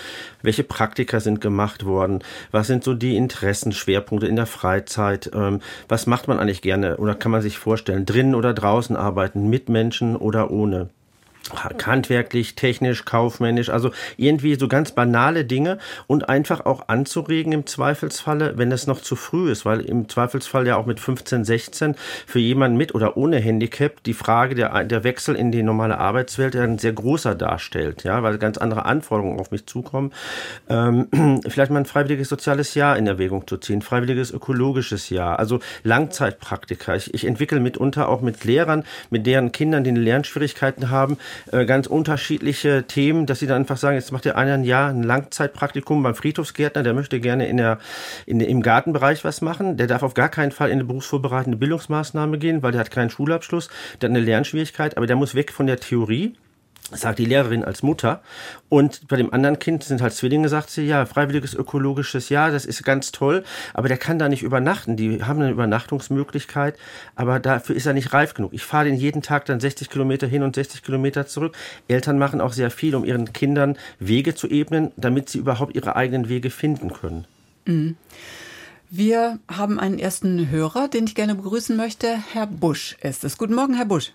[0.42, 2.24] Welche Praktika sind gemacht worden?
[2.52, 5.32] Was sind so die Interessenschwerpunkte in der Freizeit?
[5.34, 8.06] Ähm, was macht man eigentlich gerne oder kann man sich vorstellen?
[8.06, 10.90] Drinnen oder draußen arbeiten, mit Menschen oder ohne?
[11.54, 18.58] Handwerklich, technisch, kaufmännisch, also irgendwie so ganz banale Dinge und einfach auch anzuregen im Zweifelsfalle,
[18.58, 22.40] wenn es noch zu früh ist, weil im Zweifelsfall ja auch mit 15, 16 für
[22.40, 26.64] jemanden mit oder ohne Handicap die Frage der, der Wechsel in die normale Arbeitswelt ja
[26.64, 30.12] ein sehr großer darstellt, ja, weil ganz andere Anforderungen auf mich zukommen.
[30.70, 31.08] Ähm,
[31.48, 36.96] vielleicht mal ein freiwilliges soziales Jahr in Erwägung zu ziehen, freiwilliges ökologisches Jahr, also Langzeitpraktika.
[36.96, 41.18] Ich, ich entwickle mitunter auch mit Lehrern, mit deren Kindern, die Lernschwierigkeiten haben,
[41.52, 44.90] äh, ganz unterschiedliche Themen, dass sie dann einfach sagen, jetzt macht der eine ein Jahr
[44.90, 47.80] ein Langzeitpraktikum beim Friedhofsgärtner, der möchte gerne in der,
[48.26, 52.38] in, im Gartenbereich was machen, der darf auf gar keinen Fall in eine berufsvorbereitende Bildungsmaßnahme
[52.38, 53.70] gehen, weil der hat keinen Schulabschluss,
[54.02, 56.36] der hat eine Lernschwierigkeit, aber der muss weg von der Theorie
[56.92, 58.22] sagt die Lehrerin als Mutter.
[58.70, 62.66] Und bei dem anderen Kind sind halt Zwillinge, sagt sie, ja, freiwilliges ökologisches Jahr, das
[62.66, 64.96] ist ganz toll, aber der kann da nicht übernachten.
[64.96, 66.78] Die haben eine Übernachtungsmöglichkeit,
[67.16, 68.54] aber dafür ist er nicht reif genug.
[68.54, 71.56] Ich fahre den jeden Tag dann 60 Kilometer hin und 60 Kilometer zurück.
[71.88, 75.96] Eltern machen auch sehr viel, um ihren Kindern Wege zu ebnen, damit sie überhaupt ihre
[75.96, 77.26] eigenen Wege finden können.
[77.66, 77.98] Mhm.
[78.90, 82.18] Wir haben einen ersten Hörer, den ich gerne begrüßen möchte.
[82.32, 83.38] Herr Busch ist es.
[83.38, 84.14] Guten Morgen, Herr Busch.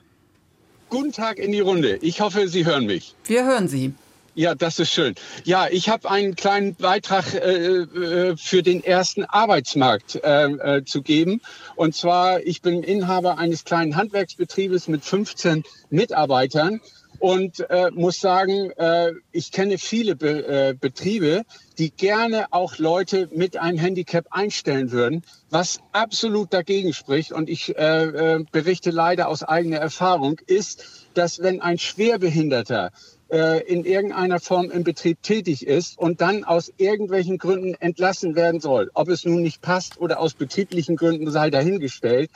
[0.92, 1.96] Guten Tag in die Runde.
[2.02, 3.14] Ich hoffe, Sie hören mich.
[3.24, 3.94] Wir hören Sie.
[4.35, 5.14] Ja, das ist schön.
[5.42, 11.00] Ja, ich habe einen kleinen Beitrag äh, äh, für den ersten Arbeitsmarkt äh, äh, zu
[11.00, 11.40] geben.
[11.76, 16.83] Und zwar, ich bin Inhaber eines kleinen Handwerksbetriebes mit 15 Mitarbeitern
[17.22, 21.42] und äh, muss sagen, äh, ich kenne viele Be äh, Betriebe,
[21.78, 27.30] die gerne auch Leute mit einem Handicap einstellen würden, was absolut dagegen spricht.
[27.30, 28.02] Und ich äh,
[28.38, 32.90] äh, berichte leider aus eigener Erfahrung, ist, dass wenn ein Schwerbehinderter
[33.30, 38.61] äh, in irgendeiner Form im Betrieb tätig ist und dann aus irgendwelchen Gründen entlassen werden
[38.61, 42.32] soll, ob es nun nicht passt oder aus betrieblichen Gründen sei dahingestellt,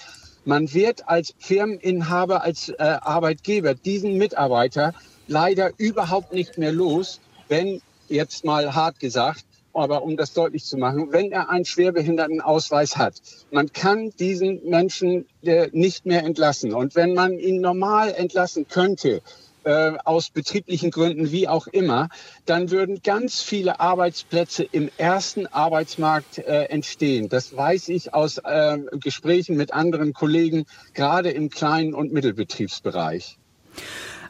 [0.46, 4.94] man wird als Firmeninhaber, als äh, Arbeitgeber diesen Mitarbeiter
[5.26, 10.78] leider überhaupt nicht mehr los, wenn jetzt mal hart gesagt, aber um das deutlich zu
[10.78, 16.72] machen, wenn er einen Schwerbehindertenausweis hat, man kann diesen Menschen äh, nicht mehr entlassen.
[16.72, 19.20] Und wenn man ihn normal entlassen könnte,
[19.66, 22.08] äh, aus betrieblichen Gründen, wie auch immer,
[22.44, 27.28] dann würden ganz viele Arbeitsplätze im ersten Arbeitsmarkt äh, entstehen.
[27.28, 33.38] Das weiß ich aus äh, Gesprächen mit anderen Kollegen, gerade im kleinen und Mittelbetriebsbereich.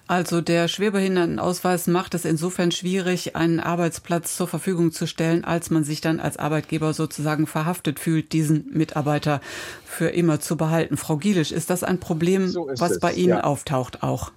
[0.08, 5.82] Also der Schwerbehindertenausweis macht es insofern schwierig, einen Arbeitsplatz zur Verfügung zu stellen, als man
[5.84, 9.40] sich dann als Arbeitgeber sozusagen verhaftet fühlt, diesen Mitarbeiter
[9.84, 10.96] für immer zu behalten.
[10.96, 13.44] Frau Gielisch, ist das ein Problem, so was es, bei Ihnen ja.
[13.44, 14.30] auftaucht auch?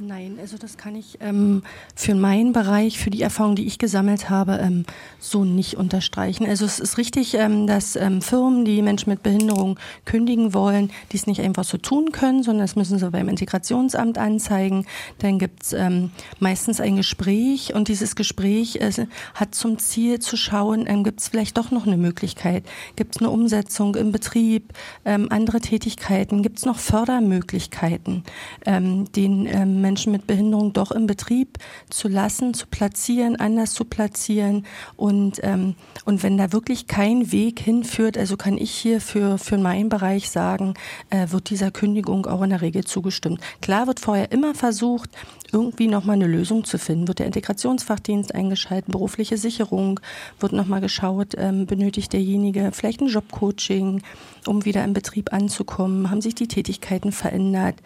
[0.00, 1.64] Nein, also das kann ich ähm,
[1.96, 4.84] für meinen Bereich, für die Erfahrung, die ich gesammelt habe, ähm,
[5.18, 6.46] so nicht unterstreichen.
[6.46, 11.26] Also es ist richtig, ähm, dass ähm, Firmen, die Menschen mit Behinderung kündigen wollen, dies
[11.26, 14.86] nicht einfach so tun können, sondern das müssen sie beim Integrationsamt anzeigen.
[15.18, 18.92] Dann gibt's ähm, meistens ein Gespräch und dieses Gespräch äh,
[19.34, 23.20] hat zum Ziel zu schauen, ähm, gibt es vielleicht doch noch eine Möglichkeit, gibt es
[23.20, 24.72] eine Umsetzung im Betrieb,
[25.04, 28.22] andere Tätigkeiten, gibt es noch Fördermöglichkeiten,
[28.66, 31.56] den ähm, Menschen mit Behinderung doch im Betrieb
[31.88, 34.66] zu lassen, zu platzieren, anders zu platzieren.
[34.96, 39.56] Und, ähm, und wenn da wirklich kein Weg hinführt, also kann ich hier für, für
[39.56, 40.74] meinen Bereich sagen,
[41.08, 43.40] äh, wird dieser Kündigung auch in der Regel zugestimmt.
[43.62, 45.10] Klar wird vorher immer versucht,
[45.52, 47.08] irgendwie nochmal eine Lösung zu finden.
[47.08, 50.00] Wird der Integrationsfachdienst eingeschaltet, berufliche Sicherung,
[50.38, 54.02] wird nochmal geschaut, ähm, benötigt derjenige vielleicht ein Jobcoaching,
[54.46, 57.76] um wieder im Betrieb anzukommen, haben sich die Tätigkeiten verändert.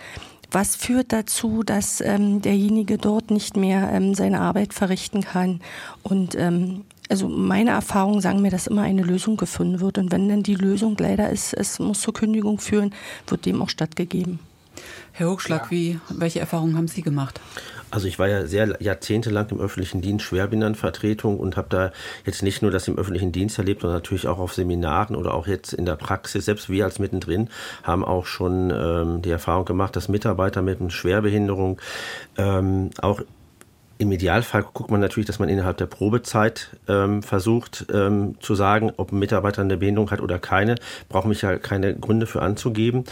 [0.52, 5.60] Was führt dazu, dass ähm, derjenige dort nicht mehr ähm, seine Arbeit verrichten kann?
[6.02, 9.98] Und ähm, also meine Erfahrungen sagen mir, dass immer eine Lösung gefunden wird.
[9.98, 12.94] Und wenn dann die Lösung leider ist, es muss zur Kündigung führen,
[13.26, 14.40] wird dem auch stattgegeben.
[15.12, 15.70] Herr Hochschlag, ja.
[15.70, 17.40] wie, welche Erfahrungen haben Sie gemacht?
[17.92, 21.92] Also ich war ja sehr jahrzehntelang im öffentlichen Dienst Schwerbehindertenvertretung und habe da
[22.24, 25.46] jetzt nicht nur das im öffentlichen Dienst erlebt, sondern natürlich auch auf Seminaren oder auch
[25.46, 26.46] jetzt in der Praxis.
[26.46, 27.50] Selbst wir als mittendrin
[27.82, 31.82] haben auch schon ähm, die Erfahrung gemacht, dass Mitarbeiter mit einer Schwerbehinderung
[32.38, 33.20] ähm, auch
[34.02, 38.92] im Idealfall guckt man natürlich, dass man innerhalb der Probezeit ähm, versucht ähm, zu sagen,
[38.96, 40.74] ob ein Mitarbeiter eine Behinderung hat oder keine.
[41.08, 43.04] Brauche mich ja keine Gründe für anzugeben.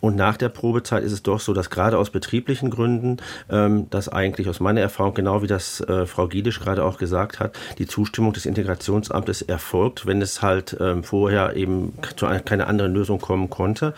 [0.00, 3.18] Und nach der Probezeit ist es doch so, dass gerade aus betrieblichen Gründen,
[3.50, 7.38] ähm, dass eigentlich aus meiner Erfahrung, genau wie das äh, Frau Giedisch gerade auch gesagt
[7.38, 12.66] hat, die Zustimmung des Integrationsamtes erfolgt, wenn es halt ähm, vorher eben zu einer, keine
[12.66, 13.94] anderen Lösung kommen konnte.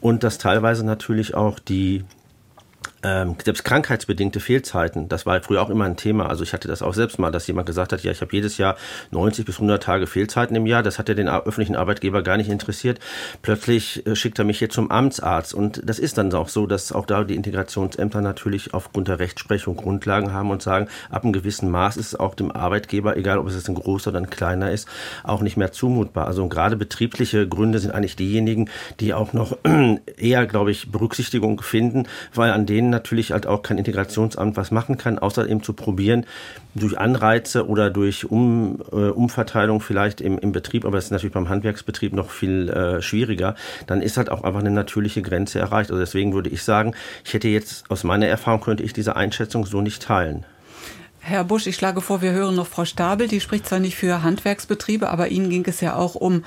[0.00, 2.04] Und dass teilweise natürlich auch die
[3.02, 6.28] ähm, selbst krankheitsbedingte Fehlzeiten, das war früher auch immer ein Thema.
[6.28, 8.58] Also ich hatte das auch selbst mal, dass jemand gesagt hat, ja, ich habe jedes
[8.58, 8.76] Jahr
[9.10, 10.82] 90 bis 100 Tage Fehlzeiten im Jahr.
[10.82, 13.00] Das hat ja den öffentlichen Arbeitgeber gar nicht interessiert.
[13.42, 15.54] Plötzlich äh, schickt er mich jetzt zum Amtsarzt.
[15.54, 19.76] Und das ist dann auch so, dass auch da die Integrationsämter natürlich aufgrund der Rechtsprechung
[19.76, 23.48] Grundlagen haben und sagen, ab einem gewissen Maß ist es auch dem Arbeitgeber, egal ob
[23.48, 24.88] es jetzt ein großer oder ein kleiner ist,
[25.24, 26.26] auch nicht mehr zumutbar.
[26.26, 29.58] Also gerade betriebliche Gründe sind eigentlich diejenigen, die auch noch
[30.16, 34.96] eher, glaube ich, Berücksichtigung finden, weil an denen natürlich halt auch kein Integrationsamt was machen
[34.96, 36.24] kann, außer eben zu probieren,
[36.74, 41.34] durch Anreize oder durch um, äh, Umverteilung vielleicht im, im Betrieb, aber das ist natürlich
[41.34, 45.90] beim Handwerksbetrieb noch viel äh, schwieriger, dann ist halt auch einfach eine natürliche Grenze erreicht.
[45.90, 49.66] Also deswegen würde ich sagen, ich hätte jetzt aus meiner Erfahrung könnte ich diese Einschätzung
[49.66, 50.44] so nicht teilen.
[51.20, 54.22] Herr Busch, ich schlage vor, wir hören noch Frau Stabel, die spricht zwar nicht für
[54.22, 56.44] Handwerksbetriebe, aber Ihnen ging es ja auch um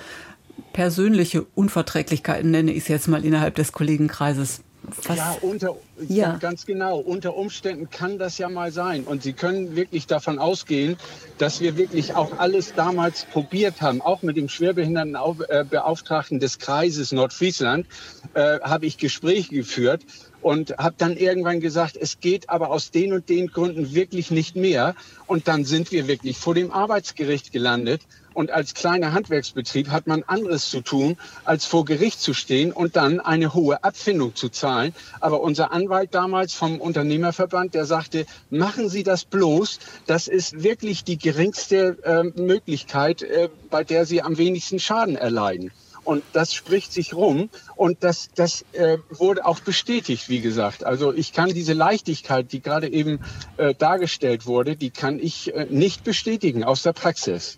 [0.74, 4.62] persönliche Unverträglichkeiten, nenne ich es jetzt mal innerhalb des Kollegenkreises.
[5.06, 5.18] Was?
[5.18, 5.76] Ja, unter,
[6.08, 7.00] ja, ganz genau.
[7.00, 9.04] Unter Umständen kann das ja mal sein.
[9.04, 10.98] Und Sie können wirklich davon ausgehen,
[11.38, 14.02] dass wir wirklich auch alles damals probiert haben.
[14.02, 17.88] Auch mit dem Schwerbehindertenbeauftragten des Kreises Nordfriesland
[18.34, 20.04] äh, habe ich Gespräche geführt
[20.42, 24.56] und habe dann irgendwann gesagt, es geht aber aus den und den Gründen wirklich nicht
[24.56, 24.96] mehr.
[25.28, 28.02] Und dann sind wir wirklich vor dem Arbeitsgericht gelandet
[28.36, 32.96] und als kleiner Handwerksbetrieb hat man anderes zu tun, als vor Gericht zu stehen und
[32.96, 34.94] dann eine hohe Abfindung zu zahlen.
[35.22, 39.80] Aber unser Anwalt damals vom Unternehmerverband, der sagte, machen Sie das bloß.
[40.06, 45.72] Das ist wirklich die geringste äh, Möglichkeit, äh, bei der Sie am wenigsten Schaden erleiden.
[46.04, 50.84] Und das spricht sich rum und das, das äh, wurde auch bestätigt, wie gesagt.
[50.84, 53.22] Also ich kann diese Leichtigkeit, die gerade eben
[53.58, 57.58] äh, dargestellt wurde, die kann ich äh, nicht bestätigen aus der Praxis.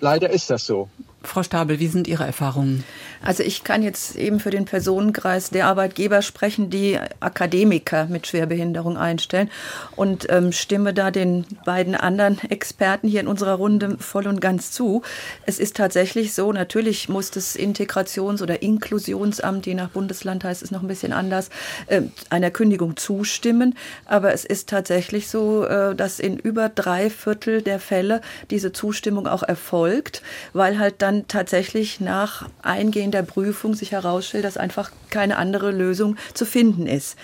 [0.00, 0.88] Leider ist das so.
[1.24, 2.84] Frau Stabel, wie sind Ihre Erfahrungen?
[3.24, 8.96] Also ich kann jetzt eben für den Personenkreis der Arbeitgeber sprechen, die Akademiker mit Schwerbehinderung
[8.96, 9.48] einstellen
[9.94, 14.72] und ähm, stimme da den beiden anderen Experten hier in unserer Runde voll und ganz
[14.72, 15.02] zu.
[15.46, 20.72] Es ist tatsächlich so, natürlich muss das Integrations- oder Inklusionsamt, je nach Bundesland heißt es
[20.72, 21.50] noch ein bisschen anders,
[21.86, 23.76] äh, einer Kündigung zustimmen.
[24.04, 29.28] Aber es ist tatsächlich so, äh, dass in über drei Viertel der Fälle diese Zustimmung
[29.28, 35.36] auch erfolgt, weil halt dann dann tatsächlich nach eingehender Prüfung sich herausstellt, dass einfach keine
[35.36, 37.16] andere Lösung zu finden ist.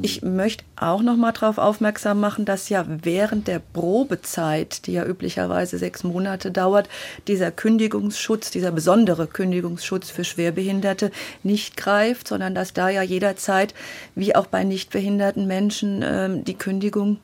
[0.00, 5.04] Ich möchte auch noch mal darauf aufmerksam machen, dass ja während der Probezeit, die ja
[5.04, 6.88] üblicherweise sechs Monate dauert,
[7.28, 11.10] dieser Kündigungsschutz, dieser besondere Kündigungsschutz für Schwerbehinderte
[11.42, 13.74] nicht greift, sondern dass da ja jederzeit,
[14.14, 17.18] wie auch bei nicht behinderten Menschen, ähm, die Kündigung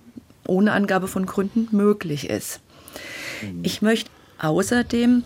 [0.46, 2.60] ohne Angabe von Gründen möglich ist.
[3.42, 3.60] Mhm.
[3.62, 5.24] Ich möchte außerdem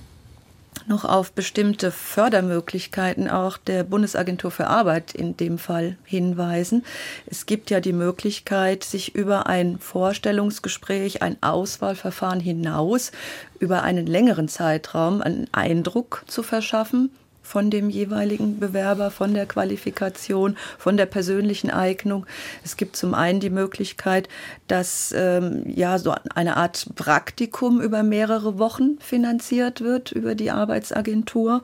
[0.86, 6.84] noch auf bestimmte Fördermöglichkeiten auch der Bundesagentur für Arbeit in dem Fall hinweisen.
[7.26, 13.12] Es gibt ja die Möglichkeit, sich über ein Vorstellungsgespräch, ein Auswahlverfahren hinaus
[13.58, 17.10] über einen längeren Zeitraum einen Eindruck zu verschaffen
[17.46, 22.26] von dem jeweiligen Bewerber, von der Qualifikation, von der persönlichen Eignung.
[22.64, 24.28] Es gibt zum einen die Möglichkeit,
[24.66, 31.62] dass ähm, ja so eine Art Praktikum über mehrere Wochen finanziert wird über die Arbeitsagentur.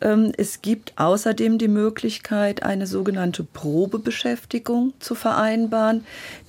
[0.00, 6.04] Ähm, es gibt außerdem die Möglichkeit, eine sogenannte Probebeschäftigung zu vereinbaren.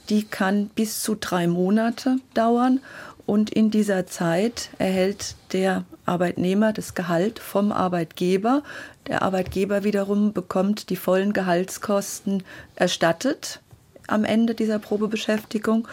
[0.10, 2.80] Die kann bis zu drei Monate dauern
[3.26, 8.64] und in dieser Zeit erhält der Arbeitnehmer das Gehalt vom Arbeitgeber.
[9.08, 12.44] Der Arbeitgeber wiederum bekommt die vollen Gehaltskosten
[12.76, 13.62] erstattet
[14.08, 15.88] am Ende dieser Probebeschäftigung.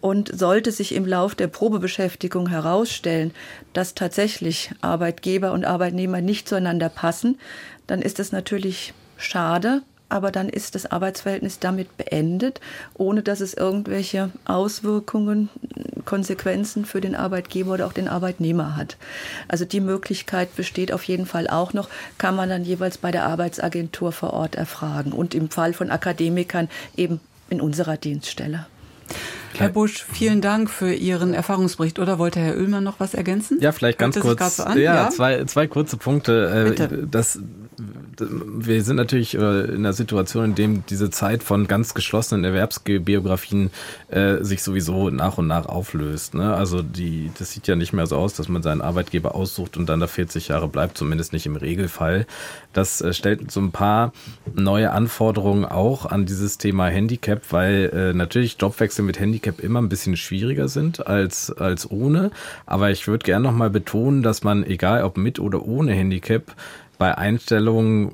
[0.00, 3.32] Und sollte sich im Lauf der Probebeschäftigung herausstellen,
[3.72, 7.38] dass tatsächlich Arbeitgeber und Arbeitnehmer nicht zueinander passen,
[7.86, 9.82] dann ist es natürlich schade,
[10.14, 12.60] aber dann ist das Arbeitsverhältnis damit beendet,
[12.94, 15.48] ohne dass es irgendwelche Auswirkungen,
[16.04, 18.96] Konsequenzen für den Arbeitgeber oder auch den Arbeitnehmer hat.
[19.48, 23.26] Also die Möglichkeit besteht auf jeden Fall auch noch, kann man dann jeweils bei der
[23.26, 27.18] Arbeitsagentur vor Ort erfragen und im Fall von Akademikern eben
[27.50, 28.66] in unserer Dienststelle.
[29.56, 31.98] Herr Busch, vielen Dank für Ihren Erfahrungsbericht.
[31.98, 33.58] Oder wollte Herr Oehlmann noch was ergänzen?
[33.60, 34.56] Ja, vielleicht ganz kurz.
[34.56, 36.64] So ja, ja, Zwei, zwei kurze Punkte.
[36.66, 37.06] Äh, Bitte.
[37.08, 37.38] Das
[38.18, 43.70] wir sind natürlich äh, in einer Situation, in dem diese Zeit von ganz geschlossenen Erwerbsbiografien
[44.08, 46.34] äh, sich sowieso nach und nach auflöst.
[46.34, 46.54] Ne?
[46.54, 49.88] Also die, das sieht ja nicht mehr so aus, dass man seinen Arbeitgeber aussucht und
[49.88, 52.26] dann da 40 Jahre bleibt, zumindest nicht im Regelfall.
[52.72, 54.12] Das äh, stellt so ein paar
[54.54, 59.88] neue Anforderungen auch an dieses Thema Handicap, weil äh, natürlich Jobwechsel mit Handicap immer ein
[59.88, 62.30] bisschen schwieriger sind als, als ohne.
[62.66, 66.54] Aber ich würde gerne nochmal betonen, dass man, egal ob mit oder ohne Handicap,
[66.98, 68.12] bei Einstellungen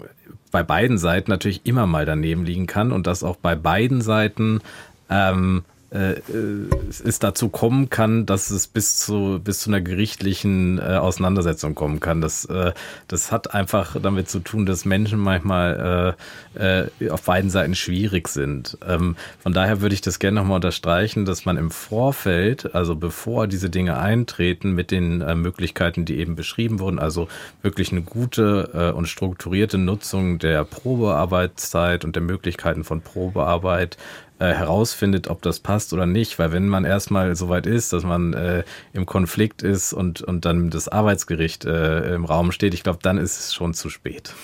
[0.50, 4.60] bei beiden Seiten natürlich immer mal daneben liegen kann und dass auch bei beiden Seiten
[5.08, 10.82] ähm, äh, es dazu kommen kann, dass es bis zu bis zu einer gerichtlichen äh,
[10.82, 12.20] Auseinandersetzung kommen kann.
[12.20, 12.72] Das äh,
[13.08, 16.16] das hat einfach damit zu tun, dass Menschen manchmal
[16.56, 18.78] äh, äh, auf beiden Seiten schwierig sind.
[18.86, 23.46] Ähm, von daher würde ich das gerne nochmal unterstreichen, dass man im Vorfeld, also bevor
[23.46, 27.28] diese Dinge eintreten, mit den äh, Möglichkeiten, die eben beschrieben wurden, also
[27.62, 33.96] wirklich eine gute äh, und strukturierte Nutzung der Probearbeitszeit und der Möglichkeiten von Probearbeit
[34.40, 36.38] äh, herausfindet, ob das passt oder nicht.
[36.38, 40.44] Weil wenn man erstmal so weit ist, dass man äh, im Konflikt ist und, und
[40.44, 44.34] dann das Arbeitsgericht äh, im Raum steht, ich glaube, dann ist es schon zu spät.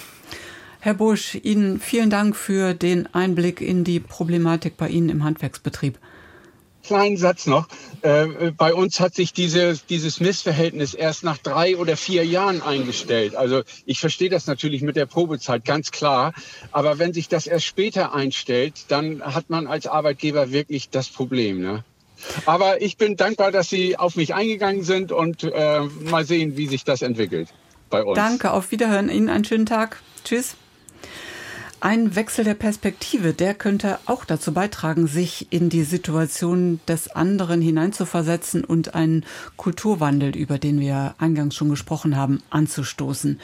[0.80, 5.98] Herr Busch, Ihnen vielen Dank für den Einblick in die Problematik bei Ihnen im Handwerksbetrieb
[6.86, 7.68] kleinen Satz noch.
[8.02, 13.34] Äh, bei uns hat sich diese, dieses Missverhältnis erst nach drei oder vier Jahren eingestellt.
[13.34, 16.32] Also ich verstehe das natürlich mit der Probezeit, ganz klar.
[16.72, 21.60] Aber wenn sich das erst später einstellt, dann hat man als Arbeitgeber wirklich das Problem.
[21.60, 21.84] Ne?
[22.46, 26.66] Aber ich bin dankbar, dass Sie auf mich eingegangen sind und äh, mal sehen, wie
[26.66, 27.48] sich das entwickelt
[27.90, 28.16] bei uns.
[28.16, 29.08] Danke, auf Wiederhören.
[29.08, 30.00] Ihnen einen schönen Tag.
[30.24, 30.56] Tschüss.
[31.86, 37.60] Ein Wechsel der Perspektive, der könnte auch dazu beitragen, sich in die Situation des anderen
[37.60, 39.24] hineinzuversetzen und einen
[39.56, 43.38] Kulturwandel, über den wir eingangs schon gesprochen haben, anzustoßen.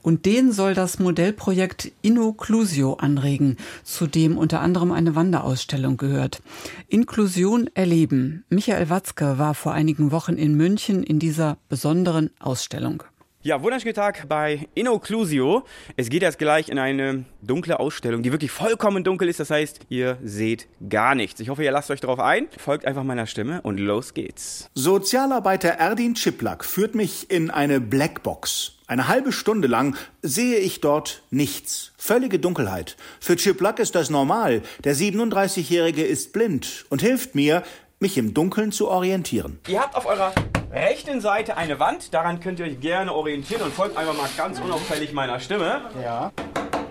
[0.00, 6.40] Und den soll das Modellprojekt Innoclusio anregen, zu dem unter anderem eine Wanderausstellung gehört.
[6.88, 8.44] Inklusion erleben.
[8.48, 13.02] Michael Watzke war vor einigen Wochen in München in dieser besonderen Ausstellung.
[13.40, 15.64] Ja, wunderschönen Tag bei Innoclusio.
[15.96, 19.38] Es geht jetzt gleich in eine dunkle Ausstellung, die wirklich vollkommen dunkel ist.
[19.38, 21.38] Das heißt, ihr seht gar nichts.
[21.38, 22.48] Ich hoffe, ihr lasst euch darauf ein.
[22.58, 24.68] Folgt einfach meiner Stimme und los geht's.
[24.74, 28.72] Sozialarbeiter Erdin Chiplak führt mich in eine Blackbox.
[28.88, 31.92] Eine halbe Stunde lang sehe ich dort nichts.
[31.96, 32.96] Völlige Dunkelheit.
[33.20, 34.62] Für Chiplak ist das normal.
[34.82, 37.62] Der 37-Jährige ist blind und hilft mir,
[38.00, 39.58] mich im Dunkeln zu orientieren.
[39.66, 40.32] Ihr habt auf eurer
[40.70, 44.60] rechten Seite eine Wand, daran könnt ihr euch gerne orientieren und folgt einfach mal ganz
[44.60, 45.82] unauffällig meiner Stimme.
[46.02, 46.32] Ja.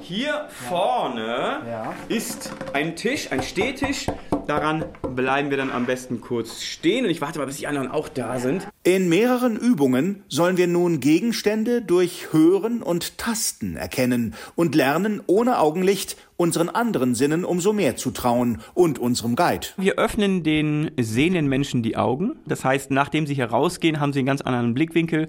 [0.08, 1.94] Hier vorne ja.
[2.08, 4.08] ist ein Tisch, ein Stehtisch.
[4.48, 7.04] Daran bleiben wir dann am besten kurz stehen.
[7.04, 8.70] Und ich warte mal, bis die anderen auch da sind.
[8.86, 15.60] In mehreren Übungen sollen wir nun Gegenstände durch Hören und Tasten erkennen und lernen, ohne
[15.60, 19.68] Augenlicht unseren anderen Sinnen umso mehr zu trauen und unserem Guide.
[19.76, 22.38] Wir öffnen den sehenden Menschen die Augen.
[22.46, 25.28] Das heißt, nachdem sie hier rausgehen, haben sie einen ganz anderen Blickwinkel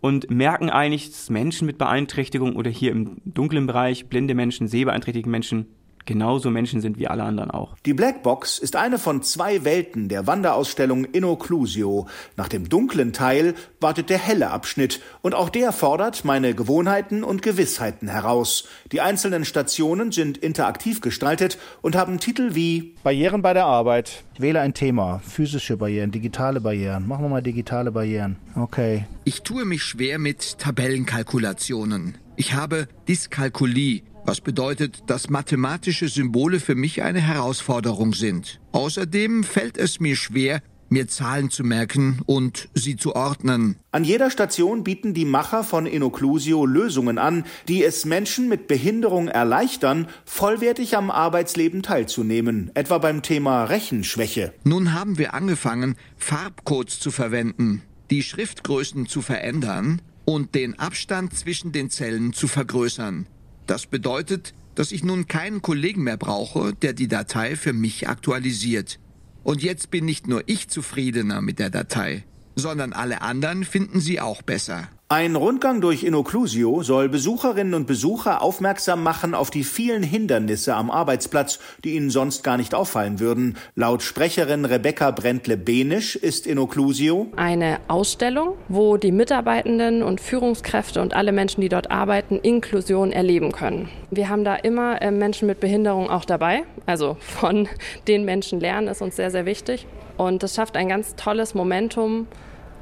[0.00, 5.28] und merken eigentlich, dass Menschen mit Beeinträchtigung oder hier im dunklen Bereich blinde Menschen, sehbeeinträchtigte
[5.28, 5.66] Menschen
[6.08, 7.76] genauso Menschen sind wie alle anderen auch.
[7.84, 12.08] Die Blackbox ist eine von zwei Welten der Wanderausstellung Innoclusio.
[12.36, 17.42] Nach dem dunklen Teil wartet der helle Abschnitt und auch der fordert meine Gewohnheiten und
[17.42, 18.64] Gewissheiten heraus.
[18.90, 24.24] Die einzelnen Stationen sind interaktiv gestaltet und haben Titel wie Barrieren bei der Arbeit.
[24.38, 25.20] Wähle ein Thema.
[25.22, 27.06] Physische Barrieren, digitale Barrieren.
[27.06, 28.36] Machen wir mal digitale Barrieren.
[28.56, 29.04] Okay.
[29.24, 32.16] Ich tue mich schwer mit Tabellenkalkulationen.
[32.36, 38.60] Ich habe Dyskalkulie was bedeutet, dass mathematische Symbole für mich eine Herausforderung sind.
[38.72, 40.60] Außerdem fällt es mir schwer,
[40.90, 43.76] mir Zahlen zu merken und sie zu ordnen.
[43.90, 49.28] An jeder Station bieten die Macher von Inoclusio Lösungen an, die es Menschen mit Behinderung
[49.28, 54.52] erleichtern, vollwertig am Arbeitsleben teilzunehmen, etwa beim Thema Rechenschwäche.
[54.62, 57.80] Nun haben wir angefangen, Farbcodes zu verwenden,
[58.10, 63.26] die Schriftgrößen zu verändern und den Abstand zwischen den Zellen zu vergrößern.
[63.68, 68.98] Das bedeutet, dass ich nun keinen Kollegen mehr brauche, der die Datei für mich aktualisiert.
[69.44, 72.24] Und jetzt bin nicht nur ich zufriedener mit der Datei,
[72.56, 74.88] sondern alle anderen finden sie auch besser.
[75.10, 80.90] Ein Rundgang durch Inoclusio soll Besucherinnen und Besucher aufmerksam machen auf die vielen Hindernisse am
[80.90, 83.56] Arbeitsplatz, die ihnen sonst gar nicht auffallen würden.
[83.74, 91.32] Laut Sprecherin Rebecca Brentle-Benisch ist Inoclusio eine Ausstellung, wo die Mitarbeitenden und Führungskräfte und alle
[91.32, 93.88] Menschen, die dort arbeiten, Inklusion erleben können.
[94.10, 96.64] Wir haben da immer äh, Menschen mit Behinderung auch dabei.
[96.84, 97.66] Also von
[98.08, 99.86] den Menschen lernen ist uns sehr, sehr wichtig.
[100.18, 102.26] Und das schafft ein ganz tolles Momentum,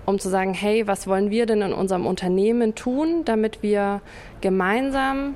[0.07, 4.01] um zu sagen, hey, was wollen wir denn in unserem Unternehmen tun, damit wir
[4.41, 5.35] gemeinsam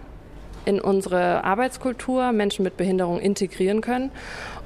[0.64, 4.11] in unsere Arbeitskultur Menschen mit Behinderung integrieren können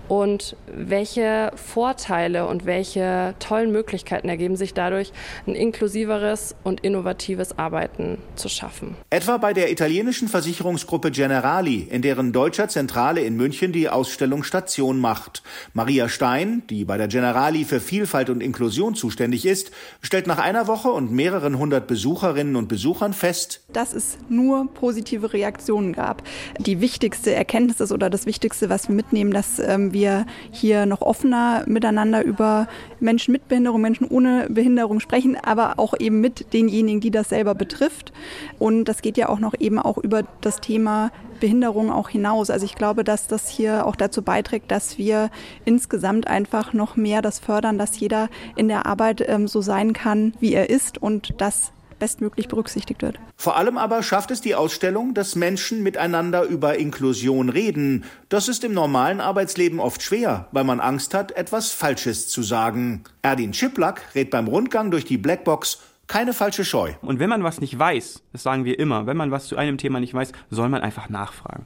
[0.09, 5.13] und welche Vorteile und welche tollen Möglichkeiten ergeben sich dadurch,
[5.47, 8.97] ein inklusiveres und innovatives Arbeiten zu schaffen.
[9.11, 14.99] Etwa bei der italienischen Versicherungsgruppe Generali, in deren deutscher Zentrale in München die Ausstellung Station
[14.99, 15.43] macht.
[15.73, 19.71] Maria Stein, die bei der Generali für Vielfalt und Inklusion zuständig ist,
[20.03, 25.33] stellt nach einer Woche und mehreren hundert Besucherinnen und Besuchern fest, dass es nur positive
[25.33, 26.23] Reaktionen gab.
[26.59, 31.01] Die wichtigste Erkenntnis ist oder das Wichtigste, was wir mitnehmen, dass ähm, wir hier noch
[31.01, 32.69] offener miteinander über
[33.01, 37.55] Menschen mit Behinderung, Menschen ohne Behinderung sprechen, aber auch eben mit denjenigen, die das selber
[37.55, 38.13] betrifft.
[38.59, 42.51] Und das geht ja auch noch eben auch über das Thema Behinderung auch hinaus.
[42.51, 45.31] Also ich glaube, dass das hier auch dazu beiträgt, dass wir
[45.65, 50.35] insgesamt einfach noch mehr das fördern, dass jeder in der Arbeit ähm, so sein kann,
[50.41, 53.19] wie er ist und das bestmöglich berücksichtigt wird.
[53.37, 58.05] Vor allem aber schafft es die Ausstellung, dass Menschen miteinander über Inklusion reden.
[58.29, 63.05] Das ist im normalen Arbeitsleben oft schwer, weil man Angst hat, etwas Falsches zu sagen.
[63.23, 66.93] Erdin Schiplack rät beim Rundgang durch die Blackbox keine falsche Scheu.
[67.03, 69.79] Und wenn man was nicht weiß, das sagen wir immer, wenn man was zu einem
[69.79, 71.65] Thema nicht weiß, soll man einfach nachfragen.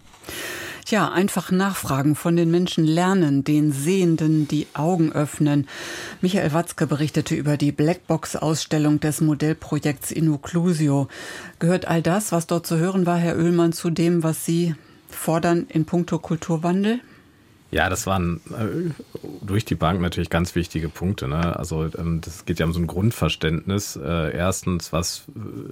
[0.88, 5.68] Tja, einfach nachfragen, von den Menschen lernen, den Sehenden die Augen öffnen.
[6.22, 11.08] Michael Watzke berichtete über die Blackbox-Ausstellung des Modellprojekts Inuclusio.
[11.58, 14.76] Gehört all das, was dort zu hören war, Herr Oehlmann, zu dem, was Sie
[15.10, 17.00] fordern in puncto Kulturwandel?
[17.70, 18.90] Ja, das waren äh,
[19.42, 21.28] durch die Bank natürlich ganz wichtige Punkte.
[21.28, 21.54] Ne?
[21.54, 23.96] Also ähm, das geht ja um so ein Grundverständnis.
[23.96, 25.24] Äh, erstens, was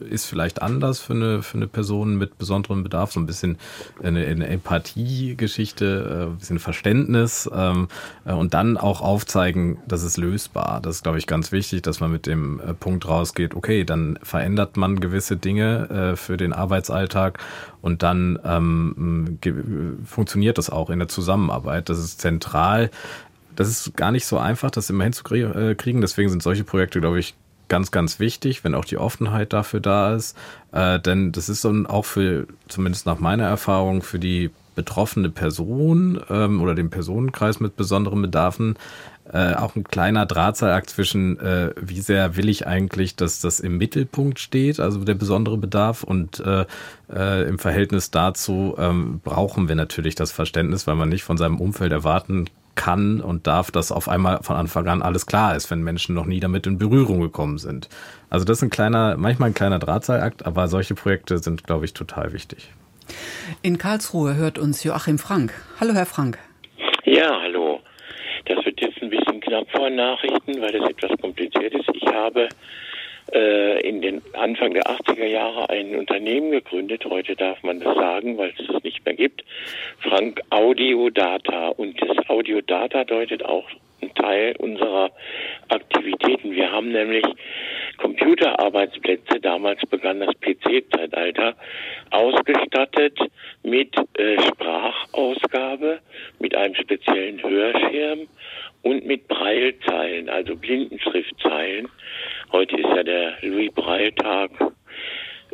[0.02, 3.12] äh, ist vielleicht anders für eine, für eine Person mit besonderem Bedarf?
[3.12, 3.56] So ein bisschen
[4.02, 7.88] eine, eine Empathie-Geschichte, ein bisschen Verständnis ähm,
[8.26, 10.82] äh, und dann auch aufzeigen, dass es lösbar.
[10.82, 14.76] Das ist, glaube ich, ganz wichtig, dass man mit dem Punkt rausgeht, okay, dann verändert
[14.76, 17.38] man gewisse Dinge für den Arbeitsalltag
[17.86, 19.38] und dann ähm,
[20.04, 21.85] funktioniert das auch in der Zusammenarbeit.
[21.88, 22.90] Das ist zentral.
[23.54, 26.00] Das ist gar nicht so einfach, das immer hinzukriegen.
[26.00, 27.34] Deswegen sind solche Projekte, glaube ich,
[27.68, 30.36] ganz, ganz wichtig, wenn auch die Offenheit dafür da ist.
[30.72, 36.20] Äh, denn das ist dann auch für, zumindest nach meiner Erfahrung, für die betroffene Person
[36.28, 38.76] ähm, oder den Personenkreis mit besonderen Bedarfen
[39.32, 43.78] äh, auch ein kleiner Drahtseilakt zwischen, äh, wie sehr will ich eigentlich, dass das im
[43.78, 46.64] Mittelpunkt steht, also der besondere Bedarf und äh,
[47.12, 51.60] äh, im Verhältnis dazu ähm, brauchen wir natürlich das Verständnis, weil man nicht von seinem
[51.60, 52.46] Umfeld erwarten
[52.76, 56.26] kann und darf, dass auf einmal von Anfang an alles klar ist, wenn Menschen noch
[56.26, 57.88] nie damit in Berührung gekommen sind.
[58.30, 61.94] Also das ist ein kleiner, manchmal ein kleiner Drahtseilakt, aber solche Projekte sind, glaube ich,
[61.94, 62.70] total wichtig.
[63.62, 65.52] In Karlsruhe hört uns Joachim Frank.
[65.80, 66.38] Hallo, Herr Frank.
[67.04, 67.80] Ja, hallo.
[68.46, 69.00] Das wird jetzt
[69.90, 71.88] Nachrichten, weil das etwas kompliziert ist.
[71.94, 72.48] Ich habe
[73.32, 77.04] äh, in den Anfang der 80er Jahre ein Unternehmen gegründet.
[77.04, 79.44] Heute darf man das sagen, weil es das nicht mehr gibt.
[79.98, 81.68] Frank Audio Data.
[81.68, 83.68] Und das Audio Data deutet auch
[84.00, 85.10] einen Teil unserer
[85.68, 86.52] Aktivitäten.
[86.52, 87.24] Wir haben nämlich
[87.98, 91.54] Computerarbeitsplätze, damals begann das PC-Zeitalter,
[92.10, 93.18] ausgestattet
[93.62, 96.00] mit äh, Sprachausgabe,
[96.38, 98.28] mit einem speziellen Hörschirm
[98.86, 101.88] und mit Breilzeilen, also Blindenschriftzeilen.
[102.52, 104.50] Heute ist ja der Louis Breil-Tag,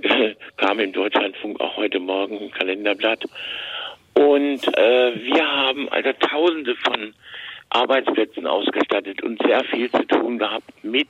[0.03, 3.24] äh, kam im Deutschlandfunk auch heute Morgen im Kalenderblatt.
[4.12, 7.14] Und äh, wir haben also tausende von
[7.75, 11.09] Arbeitsplätzen ausgestattet und sehr viel zu tun gehabt mit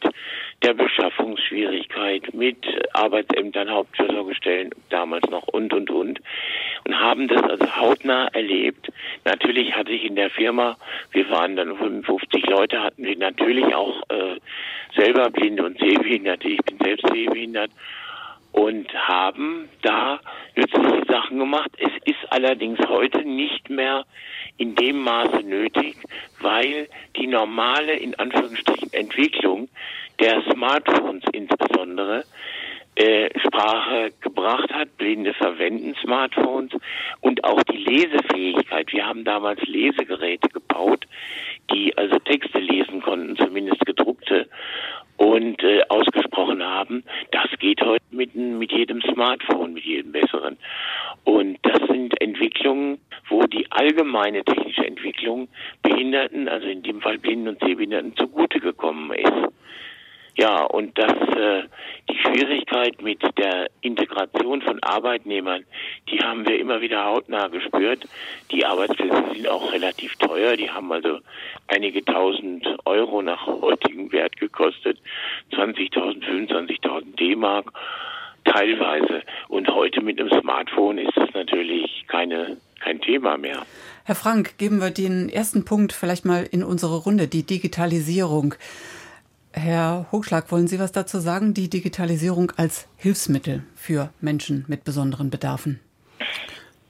[0.63, 2.57] der Beschaffungsschwierigkeit, mit
[2.93, 6.21] Arbeitsämtern, Hauptversorgestellen damals noch und, und, und.
[6.85, 8.93] Und haben das also hautnah erlebt.
[9.25, 10.77] Natürlich hatte ich in der Firma,
[11.11, 14.37] wir waren dann 55 Leute, hatten wir natürlich auch äh,
[14.95, 16.49] selber Blinde und Sehbehinderte.
[16.49, 17.71] Ich bin selbst sehbehindert
[18.53, 20.21] und haben da
[20.55, 21.71] nützliche Sachen gemacht.
[21.79, 24.05] Es ist allerdings heute nicht mehr
[24.59, 25.97] in dem Maße nötig,
[26.41, 29.69] weil die normale, in Anführungsstrichen, Entwicklung
[30.21, 32.25] der Smartphones insbesondere
[32.95, 34.97] äh, Sprache gebracht hat.
[34.99, 36.73] Blinde verwenden Smartphones
[37.21, 38.93] und auch die Lesefähigkeit.
[38.93, 41.07] Wir haben damals Lesegeräte gebaut,
[41.73, 44.47] die also Texte lesen konnten, zumindest gedruckte
[45.23, 47.05] und äh, ausgesprochen haben.
[47.31, 50.59] Das geht heute mit, mit jedem Smartphone, mit jedem besseren.
[51.23, 52.99] Und das sind Entwicklungen,
[53.29, 55.47] wo die allgemeine technische Entwicklung
[55.83, 59.53] Behinderten, also in dem Fall Blinden und Sehbehinderten, zugute gekommen ist.
[60.35, 61.65] Ja, und dass äh,
[62.09, 65.65] die Schwierigkeit mit der Integration von Arbeitnehmern,
[66.09, 68.07] die haben wir immer wieder hautnah gespürt.
[68.51, 71.19] Die Arbeitsplätze sind auch relativ teuer, die haben also
[71.69, 74.99] einige tausend Euro nach heutigem Wert gekostet,
[75.53, 77.71] 20.000, 25.000 D-Mark
[78.45, 79.23] teilweise.
[79.49, 83.67] Und heute mit einem Smartphone ist das natürlich keine, kein Thema mehr.
[84.05, 88.55] Herr Frank, geben wir den ersten Punkt vielleicht mal in unsere Runde, die Digitalisierung.
[89.55, 91.53] Herr Hochschlag, wollen Sie was dazu sagen?
[91.53, 95.79] Die Digitalisierung als Hilfsmittel für Menschen mit besonderen Bedarfen.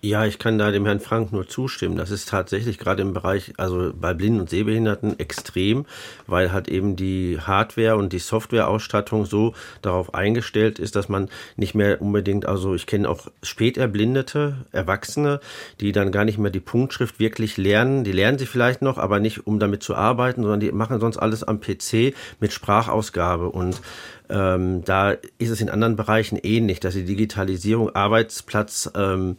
[0.05, 1.97] Ja, ich kann da dem Herrn Frank nur zustimmen.
[1.97, 5.87] Das ist tatsächlich gerade im Bereich, also bei Blinden und Sehbehinderten extrem,
[6.27, 11.77] weil halt eben die Hardware und die Softwareausstattung so darauf eingestellt ist, dass man nicht
[11.77, 15.39] mehr unbedingt, also ich kenne auch späterblindete Erwachsene,
[15.79, 18.03] die dann gar nicht mehr die Punktschrift wirklich lernen.
[18.03, 21.17] Die lernen sie vielleicht noch, aber nicht um damit zu arbeiten, sondern die machen sonst
[21.17, 23.81] alles am PC mit Sprachausgabe und
[24.33, 29.37] ähm, da ist es in anderen Bereichen ähnlich, dass die Digitalisierung Arbeitsplatz ähm,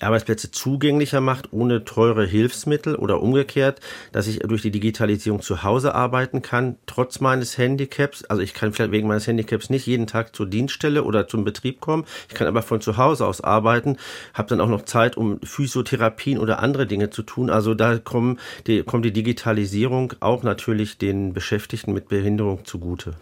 [0.00, 3.80] Arbeitsplätze zugänglicher macht, ohne teure Hilfsmittel oder umgekehrt,
[4.12, 8.24] dass ich durch die Digitalisierung zu Hause arbeiten kann, trotz meines Handicaps.
[8.24, 11.80] Also ich kann vielleicht wegen meines Handicaps nicht jeden Tag zur Dienststelle oder zum Betrieb
[11.80, 12.04] kommen.
[12.28, 13.96] Ich kann aber von zu Hause aus arbeiten,
[14.34, 17.48] habe dann auch noch Zeit, um Physiotherapien oder andere Dinge zu tun.
[17.48, 23.14] Also da kommen die, kommt die Digitalisierung auch natürlich den Beschäftigten mit Behinderung zugute.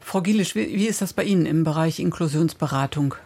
[0.00, 3.16] Frau Gielisch, wie, wie ist das bei Ihnen im Bereich Inklusionsberatung?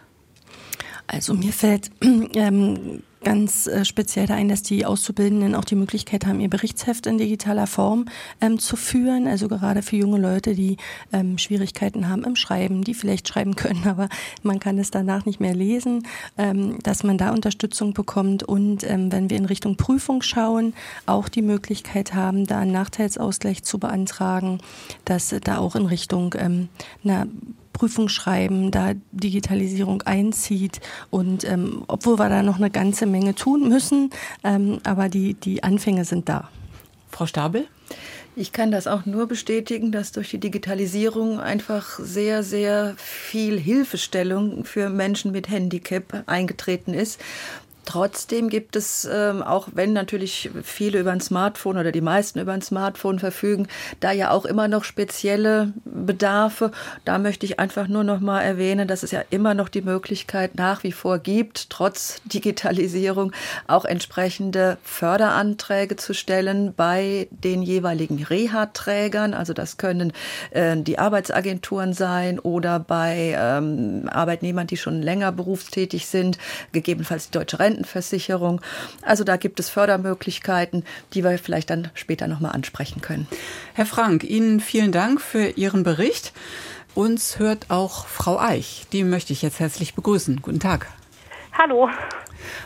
[1.07, 6.39] Also mir fällt ähm, ganz äh, speziell ein, dass die Auszubildenden auch die Möglichkeit haben,
[6.39, 8.05] ihr Berichtsheft in digitaler Form
[8.41, 9.27] ähm, zu führen.
[9.27, 10.77] Also gerade für junge Leute, die
[11.11, 14.09] ähm, Schwierigkeiten haben im Schreiben, die vielleicht schreiben können, aber
[14.43, 19.11] man kann es danach nicht mehr lesen, ähm, dass man da Unterstützung bekommt und ähm,
[19.11, 20.73] wenn wir in Richtung Prüfung schauen,
[21.05, 24.59] auch die Möglichkeit haben, da einen Nachteilsausgleich zu beantragen,
[25.05, 26.69] dass äh, da auch in Richtung ähm,
[27.03, 27.27] einer
[27.77, 33.69] Prüfung schreiben, da Digitalisierung einzieht und ähm, obwohl wir da noch eine ganze Menge tun
[33.69, 34.09] müssen,
[34.43, 36.49] ähm, aber die, die Anfänge sind da.
[37.11, 37.67] Frau Stabel?
[38.35, 44.65] Ich kann das auch nur bestätigen, dass durch die Digitalisierung einfach sehr, sehr viel Hilfestellung
[44.65, 47.19] für Menschen mit Handicap eingetreten ist.
[47.87, 52.51] Trotzdem gibt es, ähm, auch wenn natürlich viele über ein Smartphone oder die meisten über
[52.51, 53.69] ein Smartphone verfügen,
[54.01, 56.71] da ja auch immer noch spezielle Bedarfe.
[57.05, 60.55] Da möchte ich einfach nur noch mal erwähnen, dass es ja immer noch die Möglichkeit
[60.55, 63.31] nach wie vor gibt, trotz Digitalisierung
[63.67, 69.33] auch entsprechende Förderanträge zu stellen bei den jeweiligen Reha-Trägern.
[69.33, 70.11] Also das können
[70.51, 76.37] äh, die Arbeitsagenturen sein oder bei ähm, Arbeitnehmern, die schon länger berufstätig sind,
[76.73, 78.61] gegebenenfalls die Deutsche Renten Rentenversicherung.
[79.01, 83.27] Also da gibt es Fördermöglichkeiten, die wir vielleicht dann später nochmal ansprechen können.
[83.73, 86.33] Herr Frank, Ihnen vielen Dank für Ihren Bericht.
[86.95, 88.87] Uns hört auch Frau Eich.
[88.91, 90.41] Die möchte ich jetzt herzlich begrüßen.
[90.41, 90.87] Guten Tag.
[91.55, 91.89] Hallo.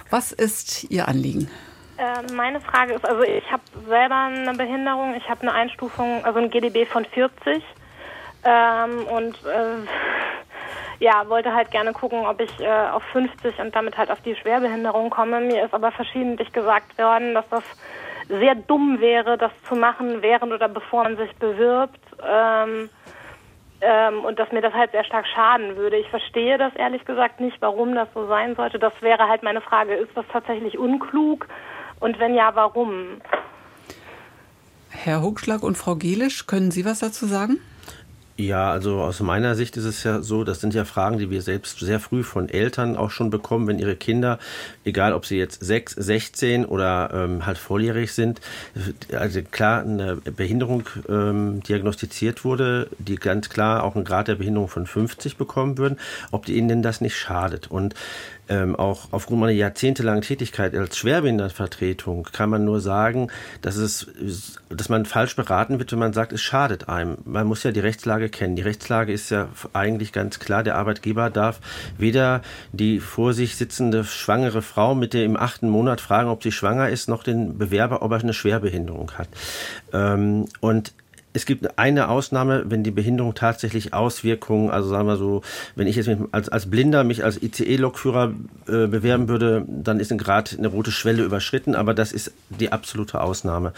[0.09, 1.49] Was ist Ihr Anliegen?
[1.97, 5.15] Äh, meine Frage ist, also ich habe selber eine Behinderung.
[5.15, 7.61] Ich habe eine Einstufung, also ein GDB von 40.
[8.43, 9.85] Ähm, und äh,
[11.01, 14.35] ja, wollte halt gerne gucken, ob ich äh, auf 50 und damit halt auf die
[14.35, 15.41] Schwerbehinderung komme.
[15.41, 17.63] Mir ist aber verschiedentlich gesagt worden, dass das
[18.29, 21.99] sehr dumm wäre, das zu machen, während oder bevor man sich bewirbt.
[22.23, 22.89] Ähm,
[23.81, 25.97] ähm, und dass mir das halt sehr stark schaden würde.
[25.97, 28.77] Ich verstehe das ehrlich gesagt nicht, warum das so sein sollte.
[28.77, 31.47] Das wäre halt meine Frage, ist das tatsächlich unklug?
[31.99, 33.21] Und wenn ja, warum?
[34.91, 37.59] Herr Hochschlag und Frau Gelisch, können Sie was dazu sagen?
[38.41, 41.43] Ja, also aus meiner Sicht ist es ja so, das sind ja Fragen, die wir
[41.43, 44.39] selbst sehr früh von Eltern auch schon bekommen, wenn ihre Kinder,
[44.83, 48.41] egal ob sie jetzt 6, 16 oder ähm, halt volljährig sind,
[49.13, 54.69] also klar eine Behinderung ähm, diagnostiziert wurde, die ganz klar auch einen Grad der Behinderung
[54.69, 55.99] von 50 bekommen würden,
[56.31, 57.69] ob ihnen denn das nicht schadet.
[57.69, 57.93] Und
[58.51, 63.29] ähm, auch aufgrund meiner jahrzehntelangen Tätigkeit als Schwerbehindertenvertretung kann man nur sagen,
[63.61, 64.07] dass es,
[64.67, 67.17] dass man falsch beraten wird, wenn man sagt, es schadet einem.
[67.23, 68.57] Man muss ja die Rechtslage kennen.
[68.57, 70.63] Die Rechtslage ist ja eigentlich ganz klar.
[70.63, 71.61] Der Arbeitgeber darf
[71.97, 72.41] weder
[72.73, 76.89] die vor sich sitzende schwangere Frau mit der im achten Monat fragen, ob sie schwanger
[76.89, 79.29] ist, noch den Bewerber, ob er eine Schwerbehinderung hat.
[79.93, 80.91] Ähm, und
[81.33, 85.41] es gibt eine Ausnahme, wenn die Behinderung tatsächlich Auswirkungen, also sagen wir so,
[85.75, 88.33] wenn ich jetzt als, als Blinder mich als ICE-Lokführer
[88.67, 92.71] äh, bewerben würde, dann ist ein Grad eine rote Schwelle überschritten, aber das ist die
[92.71, 93.73] absolute Ausnahme.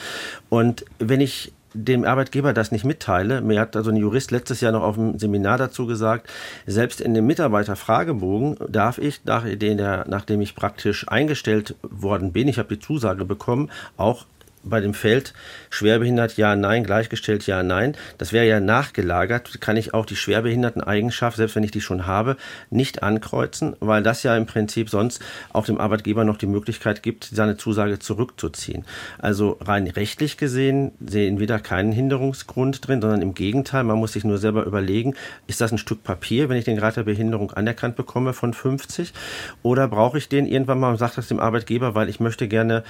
[0.49, 4.71] Und wenn ich dem Arbeitgeber das nicht mitteile, mir hat also ein Jurist letztes Jahr
[4.71, 6.29] noch auf dem Seminar dazu gesagt,
[6.67, 12.79] selbst in dem Mitarbeiterfragebogen darf ich, nachdem ich praktisch eingestellt worden bin, ich habe die
[12.79, 14.25] Zusage bekommen, auch
[14.63, 15.33] bei dem Feld
[15.69, 17.95] schwerbehindert ja, nein, gleichgestellt ja, nein.
[18.17, 22.37] Das wäre ja nachgelagert, kann ich auch die Schwerbehinderten-Eigenschaft, selbst wenn ich die schon habe,
[22.69, 27.25] nicht ankreuzen, weil das ja im Prinzip sonst auch dem Arbeitgeber noch die Möglichkeit gibt,
[27.25, 28.85] seine Zusage zurückzuziehen.
[29.19, 34.13] Also rein rechtlich gesehen sehen wir da keinen Hinderungsgrund drin, sondern im Gegenteil, man muss
[34.13, 35.15] sich nur selber überlegen,
[35.47, 39.13] ist das ein Stück Papier, wenn ich den Grad der Behinderung anerkannt bekomme von 50
[39.61, 42.83] oder brauche ich den irgendwann mal und sagt das dem Arbeitgeber, weil ich möchte gerne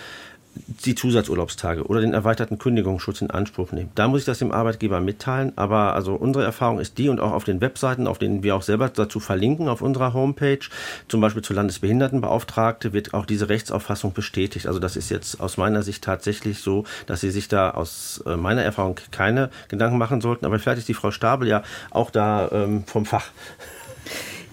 [0.56, 3.92] die Zusatzurlaubstage oder den erweiterten Kündigungsschutz in Anspruch nehmen.
[3.96, 7.32] Da muss ich das dem Arbeitgeber mitteilen, aber also unsere Erfahrung ist die und auch
[7.32, 10.60] auf den Webseiten, auf denen wir auch selber dazu verlinken auf unserer Homepage,
[11.08, 14.68] zum Beispiel zur Landesbehindertenbeauftragte, wird auch diese Rechtsauffassung bestätigt.
[14.68, 18.36] Also das ist jetzt aus meiner Sicht tatsächlich so, dass Sie sich da aus äh,
[18.36, 20.46] meiner Erfahrung keine Gedanken machen sollten.
[20.46, 23.26] Aber vielleicht ist die Frau Stabel ja auch da ähm, vom Fach.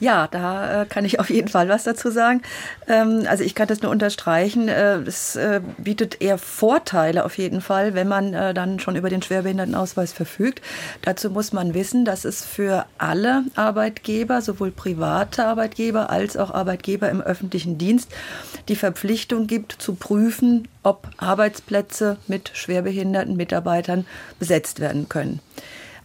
[0.00, 2.42] Ja, da äh, kann ich auf jeden Fall was dazu sagen.
[2.88, 4.68] Ähm, also ich kann das nur unterstreichen.
[4.68, 9.10] Äh, es äh, bietet eher Vorteile auf jeden Fall, wenn man äh, dann schon über
[9.10, 10.62] den Schwerbehindertenausweis verfügt.
[11.02, 17.10] Dazu muss man wissen, dass es für alle Arbeitgeber, sowohl private Arbeitgeber als auch Arbeitgeber
[17.10, 18.10] im öffentlichen Dienst,
[18.68, 24.06] die Verpflichtung gibt, zu prüfen, ob Arbeitsplätze mit schwerbehinderten Mitarbeitern
[24.38, 25.40] besetzt werden können.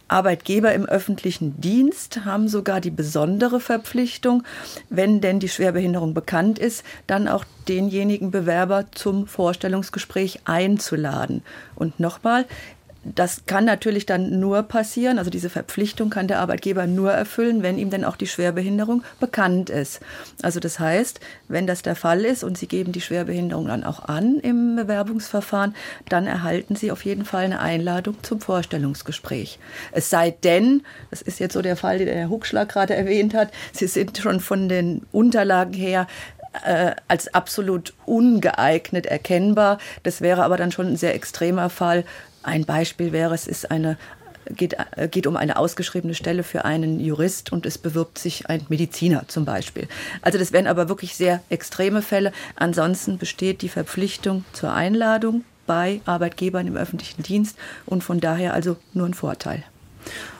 [0.08, 4.44] Arbeitgeber im öffentlichen Dienst haben sogar die besondere Verpflichtung,
[4.88, 11.42] wenn denn die Schwerbehinderung bekannt ist, dann auch denjenigen Bewerber zum Vorstellungsgespräch einzuladen.
[11.74, 12.46] Und nochmal,
[13.14, 17.78] das kann natürlich dann nur passieren, also diese Verpflichtung kann der Arbeitgeber nur erfüllen, wenn
[17.78, 20.00] ihm denn auch die Schwerbehinderung bekannt ist.
[20.42, 24.08] Also das heißt, wenn das der Fall ist und Sie geben die Schwerbehinderung dann auch
[24.08, 25.74] an im Bewerbungsverfahren,
[26.08, 29.58] dann erhalten Sie auf jeden Fall eine Einladung zum Vorstellungsgespräch.
[29.92, 33.52] Es sei denn, das ist jetzt so der Fall, den Herr Huckschlag gerade erwähnt hat,
[33.72, 36.06] Sie sind schon von den Unterlagen her
[36.64, 39.78] äh, als absolut ungeeignet erkennbar.
[40.02, 42.04] Das wäre aber dann schon ein sehr extremer Fall,
[42.46, 43.96] ein Beispiel wäre, es ist eine
[44.50, 48.64] geht, äh, geht um eine ausgeschriebene Stelle für einen Jurist und es bewirbt sich ein
[48.68, 49.88] Mediziner zum Beispiel.
[50.22, 52.32] Also das wären aber wirklich sehr extreme Fälle.
[52.56, 58.76] Ansonsten besteht die Verpflichtung zur Einladung bei Arbeitgebern im öffentlichen Dienst und von daher also
[58.92, 59.64] nur ein Vorteil.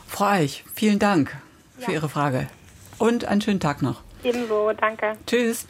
[0.06, 1.36] Frau Eich, vielen Dank
[1.78, 1.98] für ja.
[1.98, 2.46] Ihre Frage
[2.98, 4.02] und einen schönen Tag noch.
[4.22, 5.14] Ebenso, danke.
[5.26, 5.66] Tschüss.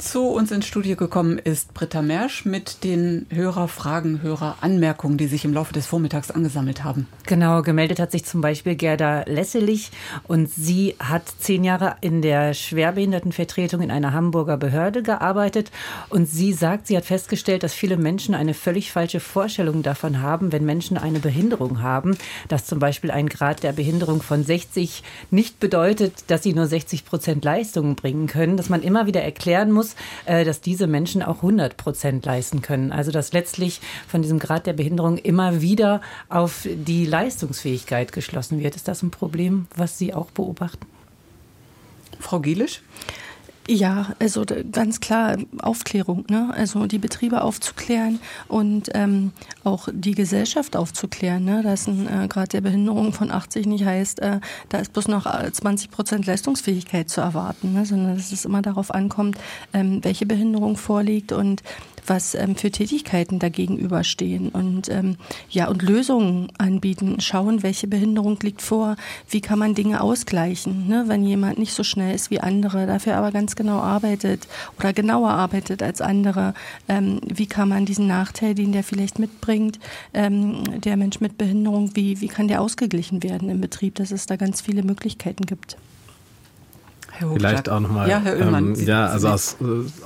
[0.00, 5.52] Zu uns ins Studio gekommen ist Britta Mersch mit den Hörerfragen, Höreranmerkungen, die sich im
[5.52, 7.06] Laufe des Vormittags angesammelt haben.
[7.26, 9.90] Genau, gemeldet hat sich zum Beispiel Gerda Lesselich
[10.26, 15.70] und sie hat zehn Jahre in der Schwerbehindertenvertretung in einer Hamburger Behörde gearbeitet
[16.08, 20.50] und sie sagt, sie hat festgestellt, dass viele Menschen eine völlig falsche Vorstellung davon haben,
[20.50, 22.16] wenn Menschen eine Behinderung haben,
[22.48, 27.04] dass zum Beispiel ein Grad der Behinderung von 60 nicht bedeutet, dass sie nur 60
[27.04, 29.89] Prozent Leistungen bringen können, dass man immer wieder erklären muss,
[30.26, 32.92] äh, dass diese Menschen auch 100 Prozent leisten können.
[32.92, 38.76] Also dass letztlich von diesem Grad der Behinderung immer wieder auf die Leistungsfähigkeit geschlossen wird.
[38.76, 40.86] Ist das ein Problem, was Sie auch beobachten?
[42.18, 42.82] Frau Gielisch?
[43.72, 46.52] Ja, also ganz klar Aufklärung, ne?
[46.52, 48.18] Also die Betriebe aufzuklären
[48.48, 49.30] und ähm,
[49.62, 51.62] auch die Gesellschaft aufzuklären, ne?
[51.62, 54.40] Dass ein äh, Grad der Behinderung von 80 nicht heißt, äh,
[54.70, 57.86] da ist bloß noch 20 äh, Prozent Leistungsfähigkeit zu erwarten, ne?
[57.86, 59.38] sondern dass es immer darauf ankommt,
[59.72, 61.62] ähm, welche Behinderung vorliegt und
[62.10, 65.16] was ähm, für Tätigkeiten dagegenüberstehen und ähm,
[65.48, 68.96] ja und Lösungen anbieten, schauen, welche Behinderung liegt vor,
[69.30, 71.04] wie kann man Dinge ausgleichen, ne?
[71.06, 74.48] wenn jemand nicht so schnell ist wie andere, dafür aber ganz genau arbeitet
[74.78, 76.52] oder genauer arbeitet als andere,
[76.88, 79.78] ähm, wie kann man diesen Nachteil, den der vielleicht mitbringt,
[80.12, 84.26] ähm, der Mensch mit Behinderung, wie, wie kann der ausgeglichen werden im Betrieb, dass es
[84.26, 85.76] da ganz viele Möglichkeiten gibt.
[87.34, 88.08] Vielleicht auch nochmal.
[88.08, 88.74] Ja, Herr Oehlmann.
[88.74, 89.56] Ähm, ja, also aus,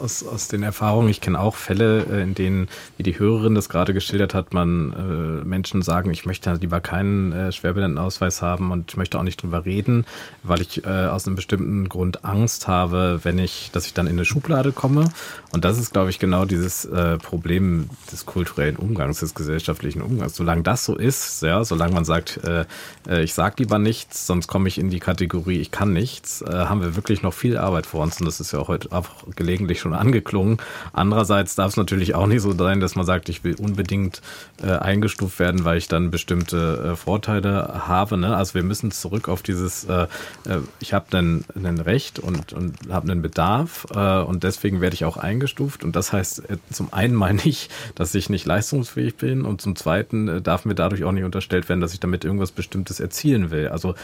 [0.01, 3.69] aus, aus den Erfahrungen, ich kenne auch Fälle, äh, in denen, wie die Hörerin das
[3.69, 8.91] gerade geschildert hat, man äh, Menschen sagen, ich möchte lieber keinen äh, Schwerbehindertenausweis haben und
[8.91, 10.05] ich möchte auch nicht drüber reden,
[10.43, 14.15] weil ich äh, aus einem bestimmten Grund Angst habe, wenn ich, dass ich dann in
[14.15, 15.09] eine Schublade komme.
[15.53, 20.35] Und das ist, glaube ich, genau dieses äh, Problem des kulturellen Umgangs, des gesellschaftlichen Umgangs.
[20.35, 22.65] Solange das so ist, ja, solange man sagt, äh,
[23.09, 26.51] äh ich sage lieber nichts, sonst komme ich in die Kategorie, ich kann nichts, äh,
[26.51, 28.91] haben wir wirklich wirklich noch viel Arbeit vor uns und das ist ja auch heute
[28.91, 30.57] auch gelegentlich schon angeklungen.
[30.95, 34.23] Andererseits darf es natürlich auch nicht so sein, dass man sagt, ich will unbedingt
[34.63, 38.17] äh, eingestuft werden, weil ich dann bestimmte äh, Vorteile habe.
[38.17, 38.35] Ne?
[38.35, 40.05] Also wir müssen zurück auf dieses, äh,
[40.47, 41.45] äh ich habe ein,
[41.85, 45.85] Recht und, und habe einen Bedarf äh, und deswegen werde ich auch eingestuft.
[45.85, 49.77] Und das heißt, äh, zum einen meine ich, dass ich nicht leistungsfähig bin und zum
[49.77, 53.69] zweiten darf mir dadurch auch nicht unterstellt werden, dass ich damit irgendwas Bestimmtes erzielen will.
[53.69, 53.95] Also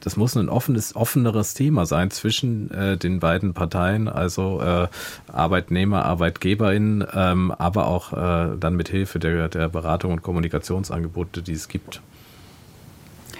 [0.00, 4.88] das muss ein offenes, offeneres Thema sein zwischen äh, den beiden Parteien, also äh,
[5.32, 11.52] Arbeitnehmer, ArbeitgeberInnen, ähm, aber auch äh, dann mit Hilfe der, der Beratung und Kommunikationsangebote, die
[11.52, 12.00] es gibt.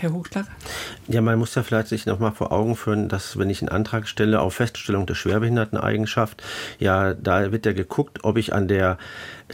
[0.01, 0.47] Herr Hochschlag?
[1.09, 4.07] Ja, man muss ja vielleicht sich nochmal vor Augen führen, dass wenn ich einen Antrag
[4.07, 6.41] stelle auf Feststellung der Schwerbehinderteneigenschaft,
[6.79, 8.97] ja, da wird ja geguckt, ob ich an der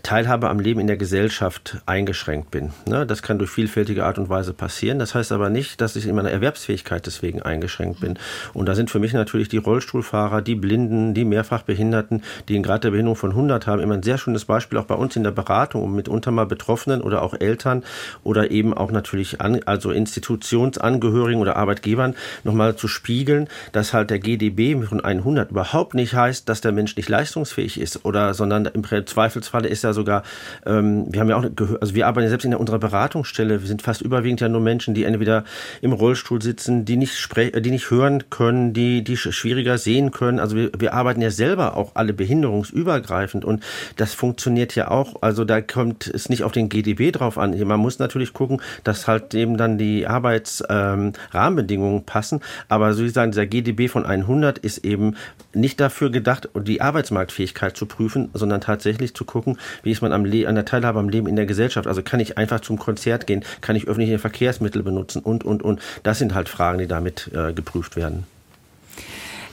[0.02, 2.72] Teilhabe am Leben in der Gesellschaft eingeschränkt bin.
[2.86, 3.06] Ne?
[3.06, 4.98] Das kann durch vielfältige Art und Weise passieren.
[4.98, 8.18] Das heißt aber nicht, dass ich in meiner Erwerbsfähigkeit deswegen eingeschränkt bin.
[8.54, 12.82] Und da sind für mich natürlich die Rollstuhlfahrer, die Blinden, die Mehrfachbehinderten, die in Grad
[12.82, 15.30] der Behinderung von 100 haben, immer ein sehr schönes Beispiel auch bei uns in der
[15.30, 17.84] Beratung, um mitunter mal Betroffenen oder auch Eltern
[18.24, 24.18] oder eben auch natürlich an, also Institutionsangehörigen oder Arbeitgebern nochmal zu spiegeln, dass halt der
[24.18, 28.84] GDB von 100 überhaupt nicht heißt, dass der Mensch nicht leistungsfähig ist oder, sondern im
[29.06, 30.22] Zweifelsfalle ist ja sogar,
[30.66, 31.44] ähm, wir haben ja auch,
[31.80, 34.94] also wir arbeiten ja selbst in unserer Beratungsstelle, wir sind fast überwiegend ja nur Menschen,
[34.94, 35.44] die entweder
[35.80, 40.38] im Rollstuhl sitzen, die nicht sprechen, die nicht hören können, die, die schwieriger sehen können.
[40.38, 43.62] Also wir, wir arbeiten ja selber auch alle behinderungsübergreifend und
[43.96, 45.22] das funktioniert ja auch.
[45.22, 47.58] Also da kommt es nicht auf den GDB drauf an.
[47.64, 52.40] Man muss natürlich gucken, dass halt eben dann die Arbeitsrahmenbedingungen ähm, passen.
[52.68, 55.16] Aber so wie sagen, dieser GDB von 100 ist eben
[55.52, 60.24] nicht dafür gedacht, die Arbeitsmarktfähigkeit zu prüfen, sondern tatsächlich zu gucken, wie ist man am
[60.24, 61.86] Le an der Teilhabe am Leben in der Gesellschaft?
[61.86, 63.44] Also kann ich einfach zum Konzert gehen?
[63.60, 65.20] Kann ich öffentliche Verkehrsmittel benutzen?
[65.22, 65.80] Und, und, und.
[66.02, 68.26] Das sind halt Fragen, die damit äh, geprüft werden.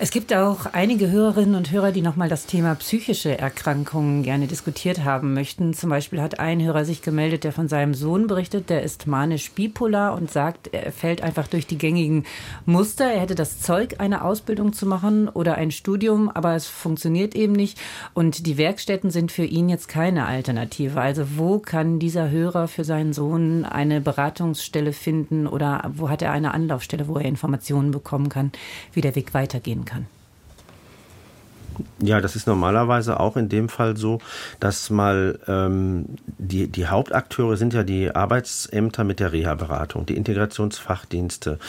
[0.04, 5.04] Es gibt auch einige Hörerinnen und Hörer, die nochmal das Thema psychische Erkrankungen gerne diskutiert
[5.04, 5.76] haben möchten.
[5.76, 9.52] Zum Beispiel hat ein Hörer sich gemeldet, der von seinem Sohn berichtet, der ist manisch
[9.52, 12.26] bipolar und sagt, er fällt einfach durch die gängigen
[12.66, 13.12] Muster.
[13.12, 17.54] Er hätte das Zeug, eine Ausbildung zu machen oder ein Studium, aber es funktioniert eben
[17.54, 17.80] nicht.
[18.16, 21.00] Und die Werkstätten sind für ihn jetzt keine Alternative.
[21.00, 26.32] Also wo kann dieser Hörer für seinen Sohn eine Beratungsstelle finden oder wo hat er
[26.32, 28.52] eine Anlaufstelle, wo er Informationen bekommen kann,
[28.94, 30.08] wie der Weg weitergehen kann?
[32.00, 34.20] Ja, das ist normalerweise auch in dem Fall so,
[34.60, 36.06] dass mal ähm,
[36.38, 41.60] die, die Hauptakteure sind ja die Arbeitsämter mit der Reha-Beratung, die Integrationsfachdienste.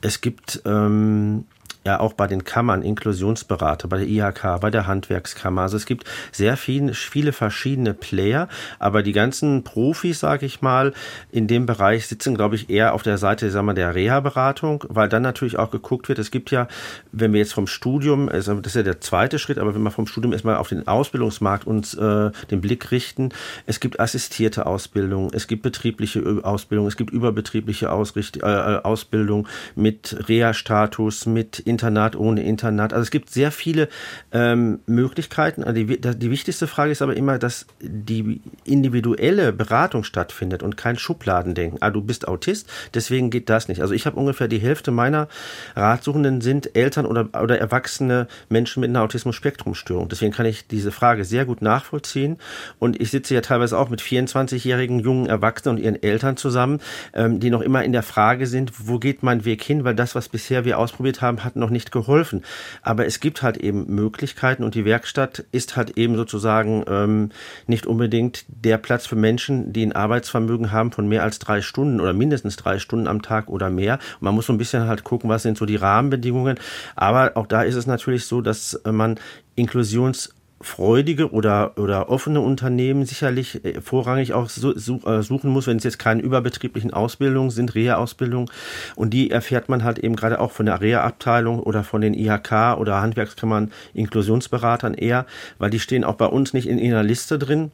[0.00, 1.44] Es gibt ähm,
[1.84, 5.62] ja auch bei den Kammern, Inklusionsberater, bei der IHK, bei der Handwerkskammer.
[5.62, 8.48] Also es gibt sehr viel, viele verschiedene Player,
[8.78, 10.92] aber die ganzen Profis, sage ich mal,
[11.32, 15.08] in dem Bereich sitzen, glaube ich, eher auf der Seite sagen wir, der Reha-Beratung, weil
[15.08, 16.68] dann natürlich auch geguckt wird, es gibt ja,
[17.12, 19.90] wenn wir jetzt vom Studium, also das ist ja der zweite Schritt, aber wenn wir
[19.90, 23.30] vom Studium erstmal auf den Ausbildungsmarkt uns äh, den Blick richten,
[23.66, 30.28] es gibt assistierte Ausbildung, es gibt betriebliche Ausbildung, es gibt überbetriebliche Ausricht äh, Ausbildung mit
[30.28, 32.92] Reha-Status, mit Internat, ohne Internat.
[32.92, 33.88] Also es gibt sehr viele
[34.32, 35.64] ähm, Möglichkeiten.
[35.64, 40.98] Also die, die wichtigste Frage ist aber immer, dass die individuelle Beratung stattfindet und kein
[40.98, 41.78] Schubladendenken.
[41.82, 43.80] Ah, du bist Autist, deswegen geht das nicht.
[43.82, 45.28] Also ich habe ungefähr die Hälfte meiner
[45.76, 50.08] Ratsuchenden sind Eltern oder, oder erwachsene Menschen mit einer Autismus-Spektrum-Störung.
[50.08, 52.38] Deswegen kann ich diese Frage sehr gut nachvollziehen.
[52.78, 56.80] Und ich sitze ja teilweise auch mit 24-jährigen jungen Erwachsenen und ihren Eltern zusammen,
[57.12, 59.84] ähm, die noch immer in der Frage sind, wo geht mein Weg hin?
[59.84, 62.42] Weil das, was bisher wir ausprobiert haben, hat noch nicht geholfen.
[62.82, 67.30] Aber es gibt halt eben Möglichkeiten und die Werkstatt ist halt eben sozusagen ähm,
[67.66, 72.00] nicht unbedingt der Platz für Menschen, die ein Arbeitsvermögen haben von mehr als drei Stunden
[72.00, 73.94] oder mindestens drei Stunden am Tag oder mehr.
[73.94, 76.58] Und man muss so ein bisschen halt gucken, was sind so die Rahmenbedingungen.
[76.96, 79.18] Aber auch da ist es natürlich so, dass man
[79.56, 85.84] Inklusions freudige oder, oder offene Unternehmen sicherlich äh, vorrangig auch äh, suchen muss, wenn es
[85.84, 88.50] jetzt keine überbetrieblichen Ausbildungen sind, Reha-Ausbildungen.
[88.94, 92.76] Und die erfährt man halt eben gerade auch von der Reha-Abteilung oder von den IHK
[92.78, 95.26] oder Handwerkskammern, Inklusionsberatern eher,
[95.58, 97.70] weil die stehen auch bei uns nicht in einer Liste drin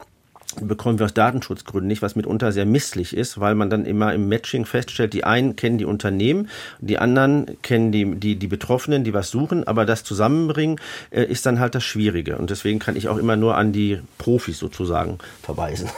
[0.60, 4.28] bekommen wir aus Datenschutzgründen nicht, was mitunter sehr misslich ist, weil man dann immer im
[4.28, 6.48] Matching feststellt, die einen kennen die Unternehmen,
[6.80, 10.80] die anderen kennen die, die, die Betroffenen, die was suchen, aber das Zusammenbringen
[11.10, 12.38] äh, ist dann halt das Schwierige.
[12.38, 15.90] Und deswegen kann ich auch immer nur an die Profis sozusagen verweisen.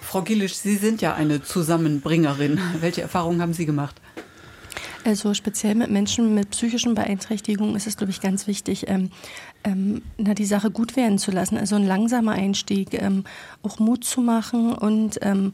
[0.00, 2.58] Frau Gillisch, Sie sind ja eine Zusammenbringerin.
[2.80, 3.96] Welche Erfahrungen haben Sie gemacht?
[5.04, 9.10] Also speziell mit Menschen mit psychischen Beeinträchtigungen ist es, glaube ich, ganz wichtig, ähm,
[9.64, 11.56] ähm, na, die Sache gut werden zu lassen.
[11.56, 13.24] Also ein langsamer Einstieg, ähm,
[13.62, 15.52] auch Mut zu machen und ähm,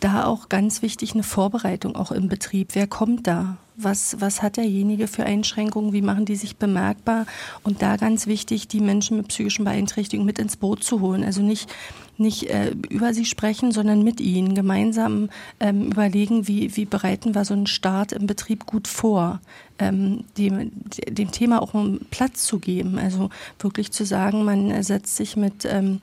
[0.00, 2.74] da auch ganz wichtig eine Vorbereitung auch im Betrieb.
[2.74, 3.56] Wer kommt da?
[3.80, 5.92] Was, was hat derjenige für Einschränkungen?
[5.92, 7.26] Wie machen die sich bemerkbar?
[7.62, 11.22] Und da ganz wichtig, die Menschen mit psychischen Beeinträchtigungen mit ins Boot zu holen.
[11.22, 11.72] Also nicht,
[12.16, 17.44] nicht äh, über sie sprechen, sondern mit ihnen gemeinsam ähm, überlegen, wie, wie bereiten wir
[17.44, 19.40] so einen Start im Betrieb gut vor.
[19.78, 20.72] Ähm, dem,
[21.08, 22.98] dem Thema auch einen Platz zu geben.
[22.98, 26.00] Also wirklich zu sagen, man setzt sich mit ähm,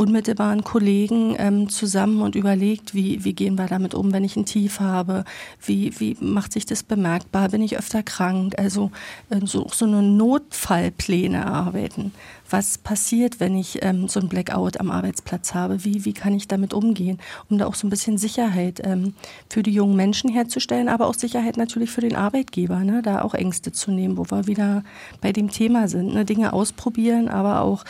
[0.00, 4.46] unmittelbaren Kollegen ähm, zusammen und überlegt, wie, wie gehen wir damit um, wenn ich ein
[4.46, 5.24] Tief habe,
[5.62, 8.90] wie, wie macht sich das bemerkbar, bin ich öfter krank, also
[9.28, 12.12] äh, so, so eine Notfallpläne erarbeiten.
[12.48, 15.84] Was passiert, wenn ich ähm, so ein Blackout am Arbeitsplatz habe?
[15.84, 17.18] Wie, wie kann ich damit umgehen?
[17.48, 19.14] Um da auch so ein bisschen Sicherheit ähm,
[19.50, 23.02] für die jungen Menschen herzustellen, aber auch Sicherheit natürlich für den Arbeitgeber, ne?
[23.02, 24.82] da auch Ängste zu nehmen, wo wir wieder
[25.20, 26.14] bei dem Thema sind.
[26.14, 26.24] Ne?
[26.24, 27.84] Dinge ausprobieren, aber auch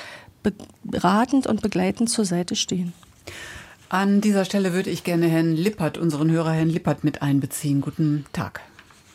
[0.85, 2.93] beratend und begleitend zur Seite stehen.
[3.89, 7.81] An dieser Stelle würde ich gerne Herrn Lippert, unseren Hörer Herrn Lippert, mit einbeziehen.
[7.81, 8.61] Guten Tag.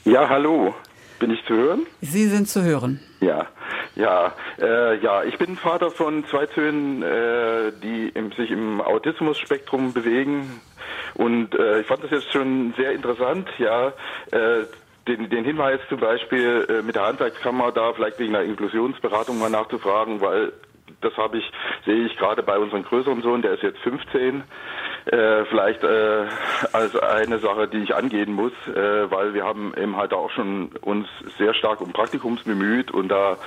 [0.03, 0.75] Ja, hallo.
[1.19, 1.85] Bin ich zu hören?
[2.01, 2.99] Sie sind zu hören.
[3.21, 3.47] Ja,
[3.95, 5.23] ja, äh, ja.
[5.23, 10.59] Ich bin Vater von zwei Söhnen, äh, die im, sich im Autismus-Spektrum bewegen.
[11.13, 13.93] Und äh, ich fand das jetzt schon sehr interessant, ja.
[14.31, 14.65] Äh,
[15.07, 19.49] den, den Hinweis zum Beispiel äh, mit der Handwerkskammer da vielleicht wegen einer Inklusionsberatung mal
[19.49, 20.51] nachzufragen, weil
[21.01, 21.51] das habe ich,
[21.85, 24.43] sehe ich gerade bei unserem größeren Sohn, der ist jetzt 15,
[25.05, 26.25] äh, vielleicht äh,
[26.73, 30.69] als eine Sache, die ich angehen muss, äh, weil wir haben eben halt auch schon
[30.81, 31.07] uns
[31.37, 33.37] sehr stark um Praktikums bemüht und da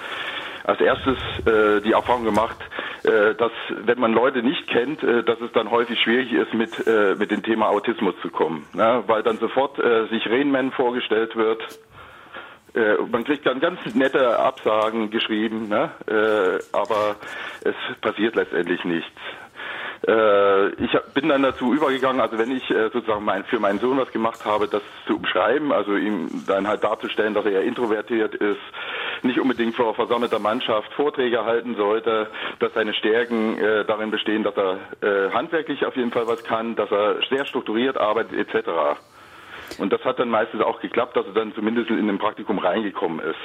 [0.65, 2.59] als erstes äh, die Erfahrung gemacht,
[3.03, 6.87] äh, dass wenn man Leute nicht kennt, äh, dass es dann häufig schwierig ist, mit,
[6.87, 8.67] äh, mit dem Thema Autismus zu kommen.
[8.75, 9.03] Ne?
[9.07, 11.63] Weil dann sofort äh, sich Rainman vorgestellt wird
[13.11, 15.91] man kriegt dann ganz nette Absagen geschrieben, ne?
[16.07, 17.17] äh, aber
[17.65, 19.11] es passiert letztendlich nichts.
[20.07, 23.99] Äh, ich bin dann dazu übergegangen, also wenn ich äh, sozusagen mein, für meinen Sohn
[23.99, 28.61] was gemacht habe, das zu umschreiben, also ihm dann halt darzustellen, dass er introvertiert ist,
[29.23, 32.29] nicht unbedingt vor versammelter Mannschaft Vorträge halten sollte,
[32.61, 36.77] dass seine Stärken äh, darin bestehen, dass er äh, handwerklich auf jeden Fall was kann,
[36.77, 38.69] dass er sehr strukturiert arbeitet etc.
[39.77, 43.21] Und das hat dann meistens auch geklappt, dass er dann zumindest in ein Praktikum reingekommen
[43.21, 43.37] ist.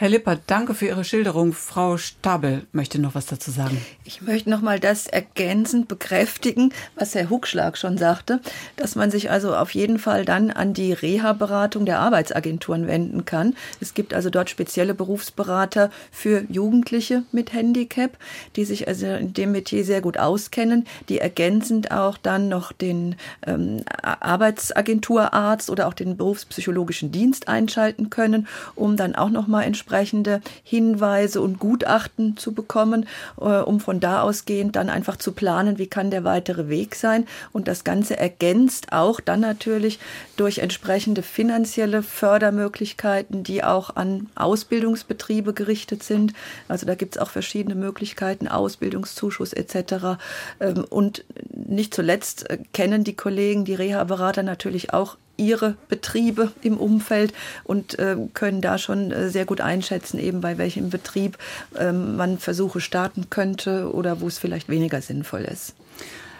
[0.00, 1.52] Herr Lippert, danke für Ihre Schilderung.
[1.52, 3.84] Frau Stabel möchte noch was dazu sagen.
[4.06, 8.40] Ich möchte noch mal das ergänzend bekräftigen, was Herr Huckschlag schon sagte,
[8.76, 13.54] dass man sich also auf jeden Fall dann an die Reha-Beratung der Arbeitsagenturen wenden kann.
[13.82, 18.16] Es gibt also dort spezielle Berufsberater für Jugendliche mit Handicap,
[18.56, 23.16] die sich also in dem Metier sehr gut auskennen, die ergänzend auch dann noch den
[23.46, 29.89] ähm, Arbeitsagenturarzt oder auch den berufspsychologischen Dienst einschalten können, um dann auch noch mal entsprechend
[29.90, 33.08] entsprechende Hinweise und Gutachten zu bekommen,
[33.40, 37.26] äh, um von da ausgehend dann einfach zu planen, wie kann der weitere Weg sein.
[37.50, 39.98] Und das Ganze ergänzt auch dann natürlich
[40.36, 46.34] durch entsprechende finanzielle Fördermöglichkeiten, die auch an Ausbildungsbetriebe gerichtet sind.
[46.68, 50.20] Also da gibt es auch verschiedene Möglichkeiten, Ausbildungszuschuss etc.
[50.60, 56.76] Ähm, und nicht zuletzt äh, kennen die Kollegen, die Reha-Berater natürlich auch ihre Betriebe im
[56.76, 57.32] Umfeld
[57.64, 61.38] und äh, können da schon äh, sehr gut einschätzen, eben bei welchem Betrieb
[61.76, 65.74] äh, man Versuche starten könnte oder wo es vielleicht weniger sinnvoll ist.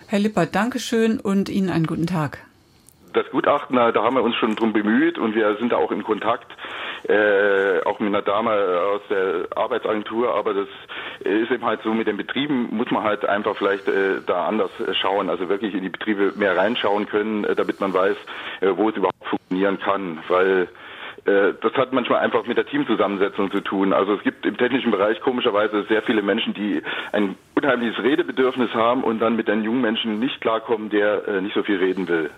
[0.07, 2.39] Herr Lippert, Dankeschön und Ihnen einen guten Tag.
[3.13, 6.05] Das Gutachten, da haben wir uns schon drum bemüht und wir sind da auch in
[6.05, 6.51] Kontakt
[7.09, 10.69] äh, auch mit einer Dame aus der Arbeitsagentur, aber das
[11.21, 14.71] ist eben halt so, mit den Betrieben muss man halt einfach vielleicht äh, da anders
[15.01, 18.17] schauen, also wirklich in die Betriebe mehr reinschauen können, äh, damit man weiß,
[18.61, 20.69] äh, wo es überhaupt funktionieren kann, weil
[21.25, 23.93] äh, das hat manchmal einfach mit der Teamzusammensetzung zu tun.
[23.93, 26.83] Also es gibt im technischen Bereich komischerweise sehr viele Menschen, die
[27.13, 31.55] ein unheimliches Redebedürfnis haben und dann mit einem jungen Menschen nicht klarkommen, der äh, nicht
[31.55, 32.31] so viel reden will.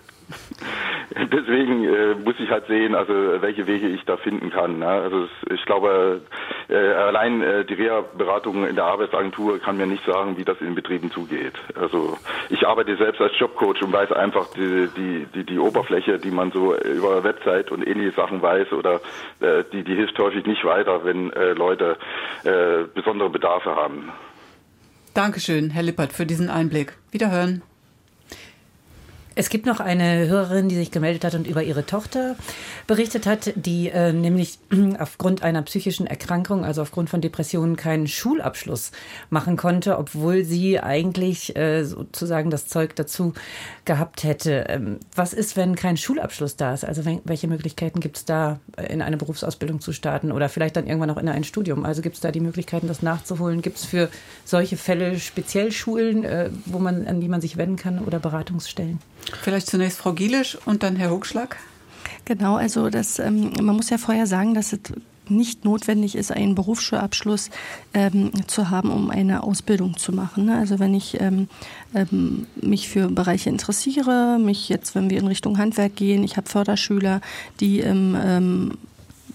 [1.31, 4.79] deswegen äh, muss ich halt sehen, also welche Wege ich da finden kann.
[4.79, 4.87] Ne?
[4.87, 6.21] Also ich glaube,
[6.69, 10.75] äh, allein äh, die Reha-Beratung in der Arbeitsagentur kann mir nicht sagen, wie das in
[10.75, 11.53] Betrieben zugeht.
[11.75, 12.17] Also
[12.49, 16.51] ich arbeite selbst als Jobcoach und weiß einfach die, die, die, die Oberfläche, die man
[16.51, 19.01] so über Website und ähnliche Sachen weiß oder
[19.39, 21.97] äh, die, die hilft häufig nicht weiter, wenn äh, Leute
[22.43, 24.11] äh, besondere Bedarfe haben.
[25.13, 26.97] Dankeschön, Herr Lippert, für diesen Einblick.
[27.11, 27.61] Wiederhören.
[29.35, 32.35] Es gibt noch eine Hörerin, die sich gemeldet hat und über ihre Tochter
[32.85, 34.59] berichtet hat, die äh, nämlich
[34.99, 38.91] aufgrund einer psychischen Erkrankung, also aufgrund von Depressionen, keinen Schulabschluss
[39.31, 43.33] machen konnte, obwohl sie eigentlich äh, sozusagen das Zeug dazu
[43.85, 44.65] gehabt hätte.
[44.69, 46.85] Ähm, was ist, wenn kein Schulabschluss da ist?
[46.85, 50.85] Also wenn, welche Möglichkeiten gibt es da, in eine Berufsausbildung zu starten oder vielleicht dann
[50.85, 51.85] irgendwann auch in ein Studium?
[51.85, 53.63] Also gibt es da die Möglichkeiten, das nachzuholen?
[53.63, 54.09] Gibt es für
[54.45, 58.99] solche Fälle speziell Schulen, äh, wo man, an die man sich wenden kann oder Beratungsstellen?
[59.41, 61.57] Vielleicht zunächst Frau Gielisch und dann Herr Hochschlag.
[62.25, 64.79] Genau, also das, ähm, man muss ja vorher sagen, dass es
[65.29, 67.49] nicht notwendig ist, einen Berufsschulabschluss
[67.93, 70.45] ähm, zu haben, um eine Ausbildung zu machen.
[70.45, 70.57] Ne?
[70.57, 71.47] Also wenn ich ähm,
[71.95, 76.49] ähm, mich für Bereiche interessiere, mich jetzt, wenn wir in Richtung Handwerk gehen, ich habe
[76.49, 77.21] Förderschüler,
[77.59, 78.77] die im ähm,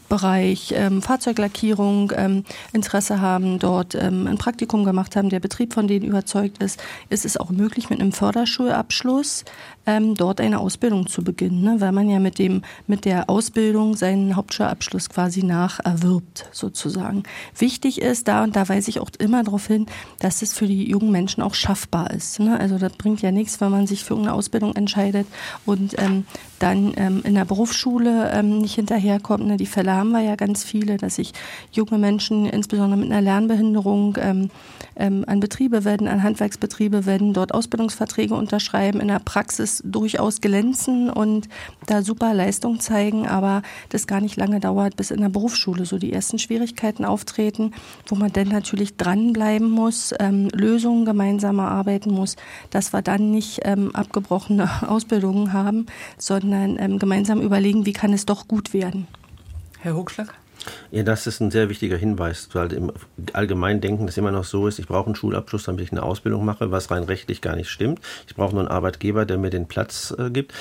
[0.09, 5.87] Bereich ähm, Fahrzeuglackierung ähm, Interesse haben, dort ähm, ein Praktikum gemacht haben, der Betrieb von
[5.87, 6.81] denen überzeugt ist,
[7.11, 9.45] ist es auch möglich, mit einem Förderschulabschluss
[9.89, 11.77] ähm, dort eine Ausbildung zu beginnen, ne?
[11.81, 17.23] weil man ja mit, dem, mit der Ausbildung seinen Hauptschulabschluss quasi nacherwirbt, sozusagen.
[17.57, 19.87] Wichtig ist da, und da weise ich auch immer darauf hin,
[20.21, 22.39] dass es für die jungen Menschen auch schaffbar ist.
[22.39, 22.61] Ne?
[22.61, 25.27] Also das bringt ja nichts, wenn man sich für eine Ausbildung entscheidet
[25.65, 26.27] und ähm,
[26.59, 29.47] dann ähm, in der Berufsschule ähm, nicht hinterherkommt.
[29.47, 29.57] Ne?
[29.57, 31.33] Die Fälle haben wir ja ganz viele, dass sich
[31.73, 34.51] junge Menschen, insbesondere mit einer Lernbehinderung, ähm,
[34.99, 41.09] ähm, an Betriebe werden, an Handwerksbetriebe werden, dort Ausbildungsverträge unterschreiben, in der Praxis durchaus glänzen
[41.09, 41.49] und
[41.87, 45.99] da super Leistung zeigen, aber das gar nicht lange dauert, bis in der Berufsschule so
[45.99, 47.73] die ersten Schwierigkeiten auftreten,
[48.07, 52.37] wo man dann natürlich dranbleiben muss, ähm, Lösungen gemeinsam erarbeiten muss,
[52.71, 55.87] dass wir dann nicht ähm, abgebrochene Ausbildungen haben,
[56.19, 59.07] sondern ähm, gemeinsam überlegen, wie kann es doch gut werden.
[59.81, 60.35] Herr Hochschlag?
[60.91, 62.93] Ja, das ist ein sehr wichtiger Hinweis, weil im
[63.33, 66.45] allgemeinen Denken das immer noch so ist, ich brauche einen Schulabschluss, damit ich eine Ausbildung
[66.45, 68.01] mache, was rein rechtlich gar nicht stimmt.
[68.27, 70.53] Ich brauche nur einen Arbeitgeber, der mir den Platz äh, gibt.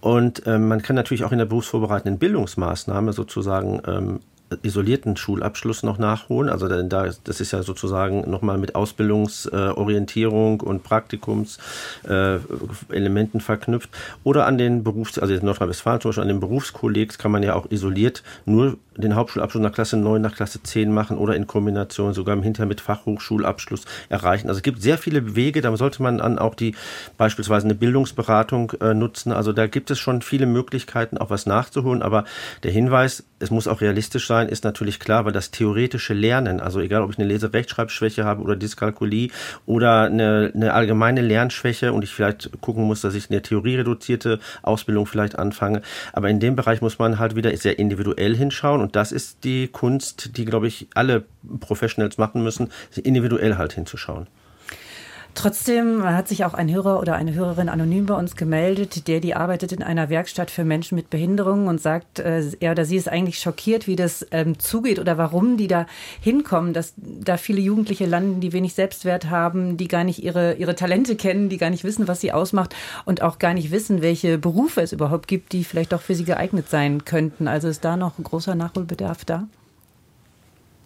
[0.00, 4.20] Und ähm, man kann natürlich auch in der berufsvorbereitenden Bildungsmaßnahme sozusagen ähm,
[4.62, 6.50] isolierten Schulabschluss noch nachholen.
[6.50, 13.88] Also da, das ist ja sozusagen nochmal mit Ausbildungsorientierung äh, und Praktikumselementen äh, verknüpft.
[14.24, 17.54] Oder an den Berufs-, also in Nordrhein-Westfalen zum Beispiel an den Berufskollegs kann man ja
[17.54, 22.14] auch isoliert nur den Hauptschulabschluss nach Klasse 9, nach Klasse 10 machen oder in Kombination
[22.14, 24.48] sogar hinterher mit Fachhochschulabschluss erreichen.
[24.48, 26.74] Also es gibt sehr viele Wege, da sollte man dann auch die
[27.16, 29.32] beispielsweise eine Bildungsberatung äh, nutzen.
[29.32, 32.02] Also da gibt es schon viele Möglichkeiten, auch was nachzuholen.
[32.02, 32.24] Aber
[32.62, 36.80] der Hinweis, es muss auch realistisch sein, ist natürlich klar, weil das theoretische Lernen, also
[36.80, 39.30] egal ob ich eine Lese-Rechtschreibschwäche habe oder Dyskalkulie
[39.66, 45.06] oder eine, eine allgemeine Lernschwäche und ich vielleicht gucken muss, dass ich eine theoriereduzierte Ausbildung
[45.06, 45.82] vielleicht anfange.
[46.12, 49.68] Aber in dem Bereich muss man halt wieder sehr individuell hinschauen und das ist die
[49.68, 51.24] Kunst, die, glaube ich, alle
[51.60, 52.70] Professionals machen müssen,
[53.02, 54.26] individuell halt hinzuschauen.
[55.34, 59.34] Trotzdem hat sich auch ein Hörer oder eine Hörerin anonym bei uns gemeldet, der die
[59.34, 63.08] arbeitet in einer Werkstatt für Menschen mit Behinderungen und sagt, äh, er oder sie ist
[63.08, 65.86] eigentlich schockiert, wie das ähm, zugeht oder warum die da
[66.20, 70.74] hinkommen, dass da viele Jugendliche landen, die wenig Selbstwert haben, die gar nicht ihre, ihre
[70.74, 72.76] Talente kennen, die gar nicht wissen, was sie ausmacht
[73.06, 76.24] und auch gar nicht wissen, welche Berufe es überhaupt gibt, die vielleicht auch für sie
[76.24, 77.48] geeignet sein könnten.
[77.48, 79.48] Also ist da noch ein großer Nachholbedarf da?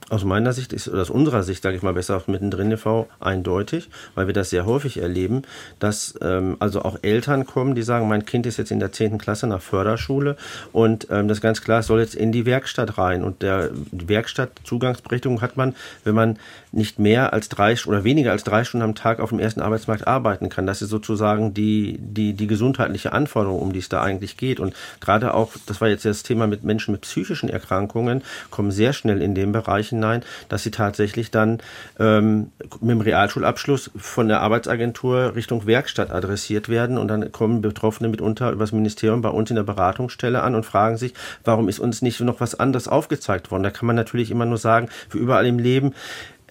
[0.09, 3.09] Aus meiner Sicht ist, oder aus unserer Sicht, sage ich mal besser, auch mittendrin e.V.
[3.19, 5.43] eindeutig, weil wir das sehr häufig erleben,
[5.81, 9.19] dass ähm, also auch Eltern kommen, die sagen, mein Kind ist jetzt in der 10.
[9.19, 10.37] Klasse nach Förderschule
[10.73, 13.25] und ähm, das ganz klar, es soll jetzt in die Werkstatt rein.
[13.25, 16.39] Und der Werkstattzugangsberechtigung hat man, wenn man
[16.77, 20.07] nicht mehr als drei oder weniger als drei Stunden am Tag auf dem ersten Arbeitsmarkt
[20.07, 20.67] arbeiten kann.
[20.67, 24.61] Das ist sozusagen die, die, die gesundheitliche Anforderung, um die es da eigentlich geht.
[24.61, 28.93] Und gerade auch, das war jetzt das Thema mit Menschen mit psychischen Erkrankungen, kommen sehr
[28.93, 31.59] schnell in den Bereich hinein, dass sie tatsächlich dann
[31.99, 32.51] ähm,
[32.81, 38.53] mit dem Realschulabschluss von der Arbeitsagentur Richtung Werkstatt adressiert werden und dann kommen Betroffene mitunter
[38.53, 41.15] übers Ministerium bei uns in der Beratungsstelle an und fragen sich,
[41.45, 43.63] warum ist uns nicht noch was anderes aufgezeigt worden?
[43.63, 45.95] Da kann man natürlich immer nur sagen, für überall im Leben,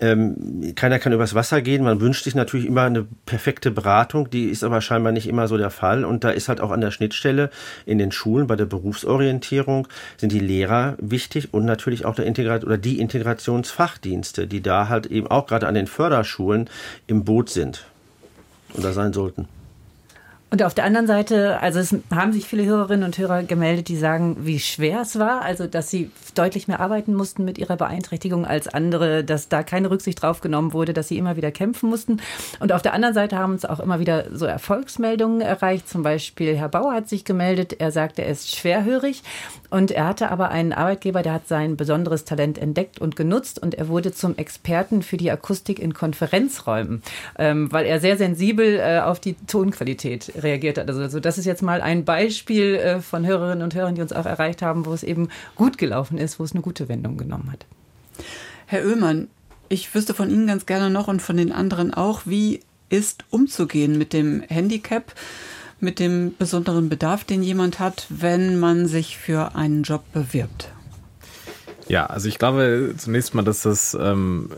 [0.01, 1.83] ähm, keiner kann übers Wasser gehen.
[1.83, 5.57] Man wünscht sich natürlich immer eine perfekte Beratung, die ist aber scheinbar nicht immer so
[5.57, 6.03] der Fall.
[6.03, 7.49] Und da ist halt auch an der Schnittstelle
[7.85, 9.87] in den Schulen bei der Berufsorientierung
[10.17, 15.05] sind die Lehrer wichtig und natürlich auch der Integrat oder die Integrationsfachdienste, die da halt
[15.07, 16.69] eben auch gerade an den Förderschulen
[17.07, 17.85] im Boot sind
[18.73, 19.47] oder sein sollten.
[20.51, 23.97] Und auf der anderen Seite, also es haben sich viele Hörerinnen und Hörer gemeldet, die
[23.97, 28.45] sagen, wie schwer es war, also dass sie deutlich mehr arbeiten mussten mit ihrer Beeinträchtigung
[28.45, 32.21] als andere, dass da keine Rücksicht drauf genommen wurde, dass sie immer wieder kämpfen mussten.
[32.59, 35.89] Und auf der anderen Seite haben uns auch immer wieder so Erfolgsmeldungen erreicht.
[35.89, 39.23] Zum Beispiel Herr Bauer hat sich gemeldet, er sagte, er ist schwerhörig
[39.71, 43.75] und er hatte aber einen Arbeitgeber, der hat sein besonderes Talent entdeckt und genutzt und
[43.75, 47.01] er wurde zum Experten für die Akustik in Konferenzräumen,
[47.39, 50.87] ähm, weil er sehr sensibel äh, auf die Tonqualität reagiert hat.
[50.89, 54.13] Also, also das ist jetzt mal ein Beispiel äh, von Hörerinnen und Hörern, die uns
[54.13, 57.51] auch erreicht haben, wo es eben gut gelaufen ist, wo es eine gute Wendung genommen
[57.51, 57.65] hat.
[58.65, 59.27] Herr Oehlmann,
[59.69, 63.97] ich wüsste von Ihnen ganz gerne noch und von den anderen auch, wie ist umzugehen
[63.97, 65.13] mit dem Handicap,
[65.79, 70.69] mit dem besonderen Bedarf, den jemand hat, wenn man sich für einen Job bewirbt?
[71.87, 74.49] Ja, also ich glaube zunächst mal, dass das ähm,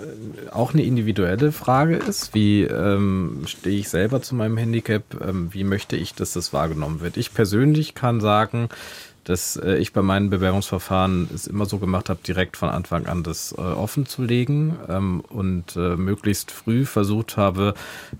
[0.51, 2.33] auch eine individuelle Frage ist.
[2.33, 5.03] Wie ähm, stehe ich selber zu meinem Handicap?
[5.21, 7.17] Ähm, wie möchte ich, dass das wahrgenommen wird?
[7.17, 8.69] Ich persönlich kann sagen,
[9.27, 13.23] dass äh, ich bei meinen Bewerbungsverfahren es immer so gemacht habe, direkt von Anfang an
[13.23, 17.73] das äh, offen zu legen ähm, und äh, möglichst früh versucht habe,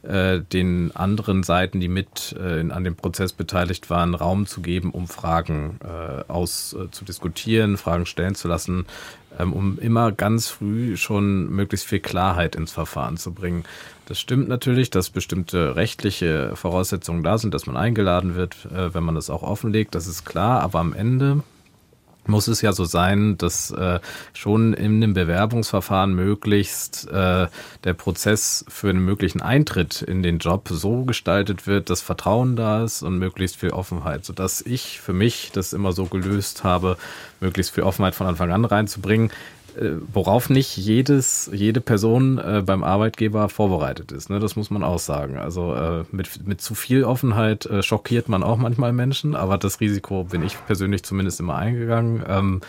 [0.04, 4.62] äh, den anderen Seiten, die mit äh, in, an dem Prozess beteiligt waren, Raum zu
[4.62, 8.86] geben, um Fragen äh, aus äh, Fragen stellen zu lassen,
[9.40, 13.64] ähm, um immer ganz früh schon möglichst viel Klarheit ins Verfahren zu bringen.
[14.08, 19.04] Das stimmt natürlich, dass bestimmte rechtliche Voraussetzungen da sind, dass man eingeladen wird, äh, wenn
[19.04, 21.44] man das auch offenlegt, das ist klar, aber am Ende
[22.26, 24.00] muss es ja so sein, dass äh,
[24.34, 27.48] schon in dem Bewerbungsverfahren möglichst äh,
[27.84, 32.84] der Prozess für einen möglichen Eintritt in den Job so gestaltet wird, dass Vertrauen da
[32.84, 36.98] ist und möglichst viel Offenheit, sodass ich für mich das immer so gelöst habe,
[37.40, 39.32] möglichst viel Offenheit von Anfang an reinzubringen.
[39.78, 44.30] Äh, worauf nicht jedes, jede Person äh, beim Arbeitgeber vorbereitet ist.
[44.30, 44.40] Ne?
[44.40, 45.38] Das muss man auch sagen.
[45.38, 49.80] Also äh, mit, mit zu viel Offenheit äh, schockiert man auch manchmal Menschen, aber das
[49.80, 52.62] Risiko bin ich persönlich zumindest immer eingegangen, ähm,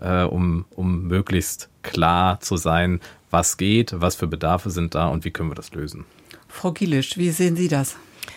[0.00, 3.00] äh, um, um möglichst klar zu sein,
[3.30, 6.06] was geht, was für Bedarfe sind da und wie können wir das lösen.
[6.48, 7.96] Frau Gielisch, wie sehen Sie das?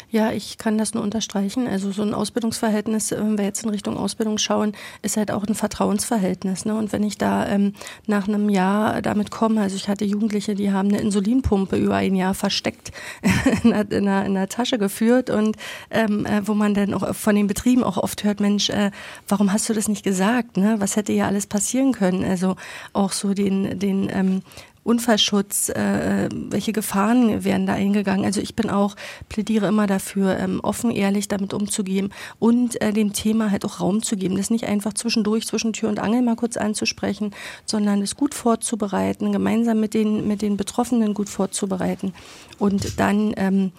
[0.09, 1.67] Ja, ich kann das nur unterstreichen.
[1.67, 5.45] Also so ein Ausbildungsverhältnis, äh, wenn wir jetzt in Richtung Ausbildung schauen, ist halt auch
[5.45, 6.65] ein Vertrauensverhältnis.
[6.65, 6.75] Ne?
[6.75, 7.73] Und wenn ich da ähm,
[8.05, 12.15] nach einem Jahr damit komme, also ich hatte Jugendliche, die haben eine Insulinpumpe über ein
[12.15, 12.91] Jahr versteckt
[13.63, 15.57] in, der, in, der, in der Tasche geführt und
[15.89, 18.91] ähm, äh, wo man dann auch von den Betrieben auch oft hört, Mensch, äh,
[19.27, 20.57] warum hast du das nicht gesagt?
[20.57, 20.75] Ne?
[20.79, 22.23] Was hätte ja alles passieren können?
[22.23, 22.55] Also
[22.93, 24.41] auch so den, den ähm,
[24.87, 28.25] Unfallschutz, äh, welche Gefahren werden da eingegangen.
[28.25, 28.95] Also ich bin auch,
[29.27, 34.01] plädiere immer dafür, ähm, offen, ehrlich damit umzugehen und äh, dem Thema halt auch Raum
[34.01, 34.37] zu geben.
[34.37, 37.35] Das nicht einfach zwischendurch, zwischen Tür und Angel mal kurz anzusprechen,
[37.65, 42.13] sondern es gut vorzubereiten, gemeinsam mit den, mit den Betroffenen gut vorzubereiten
[42.57, 43.73] und dann ähm,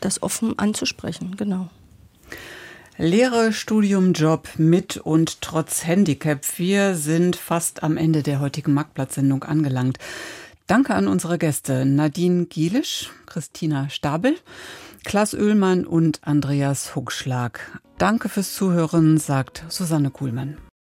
[0.00, 1.68] das offen anzusprechen, genau.
[3.00, 6.40] Lehre, Studium, Job mit und trotz Handicap.
[6.56, 9.98] Wir sind fast am Ende der heutigen Marktplatzsendung angelangt.
[10.68, 14.36] Danke an unsere Gäste Nadine Gielisch, Christina Stabel,
[15.02, 17.80] Klaas Oehlmann und Andreas Huckschlag.
[17.96, 20.58] Danke fürs Zuhören, sagt Susanne Kuhlmann.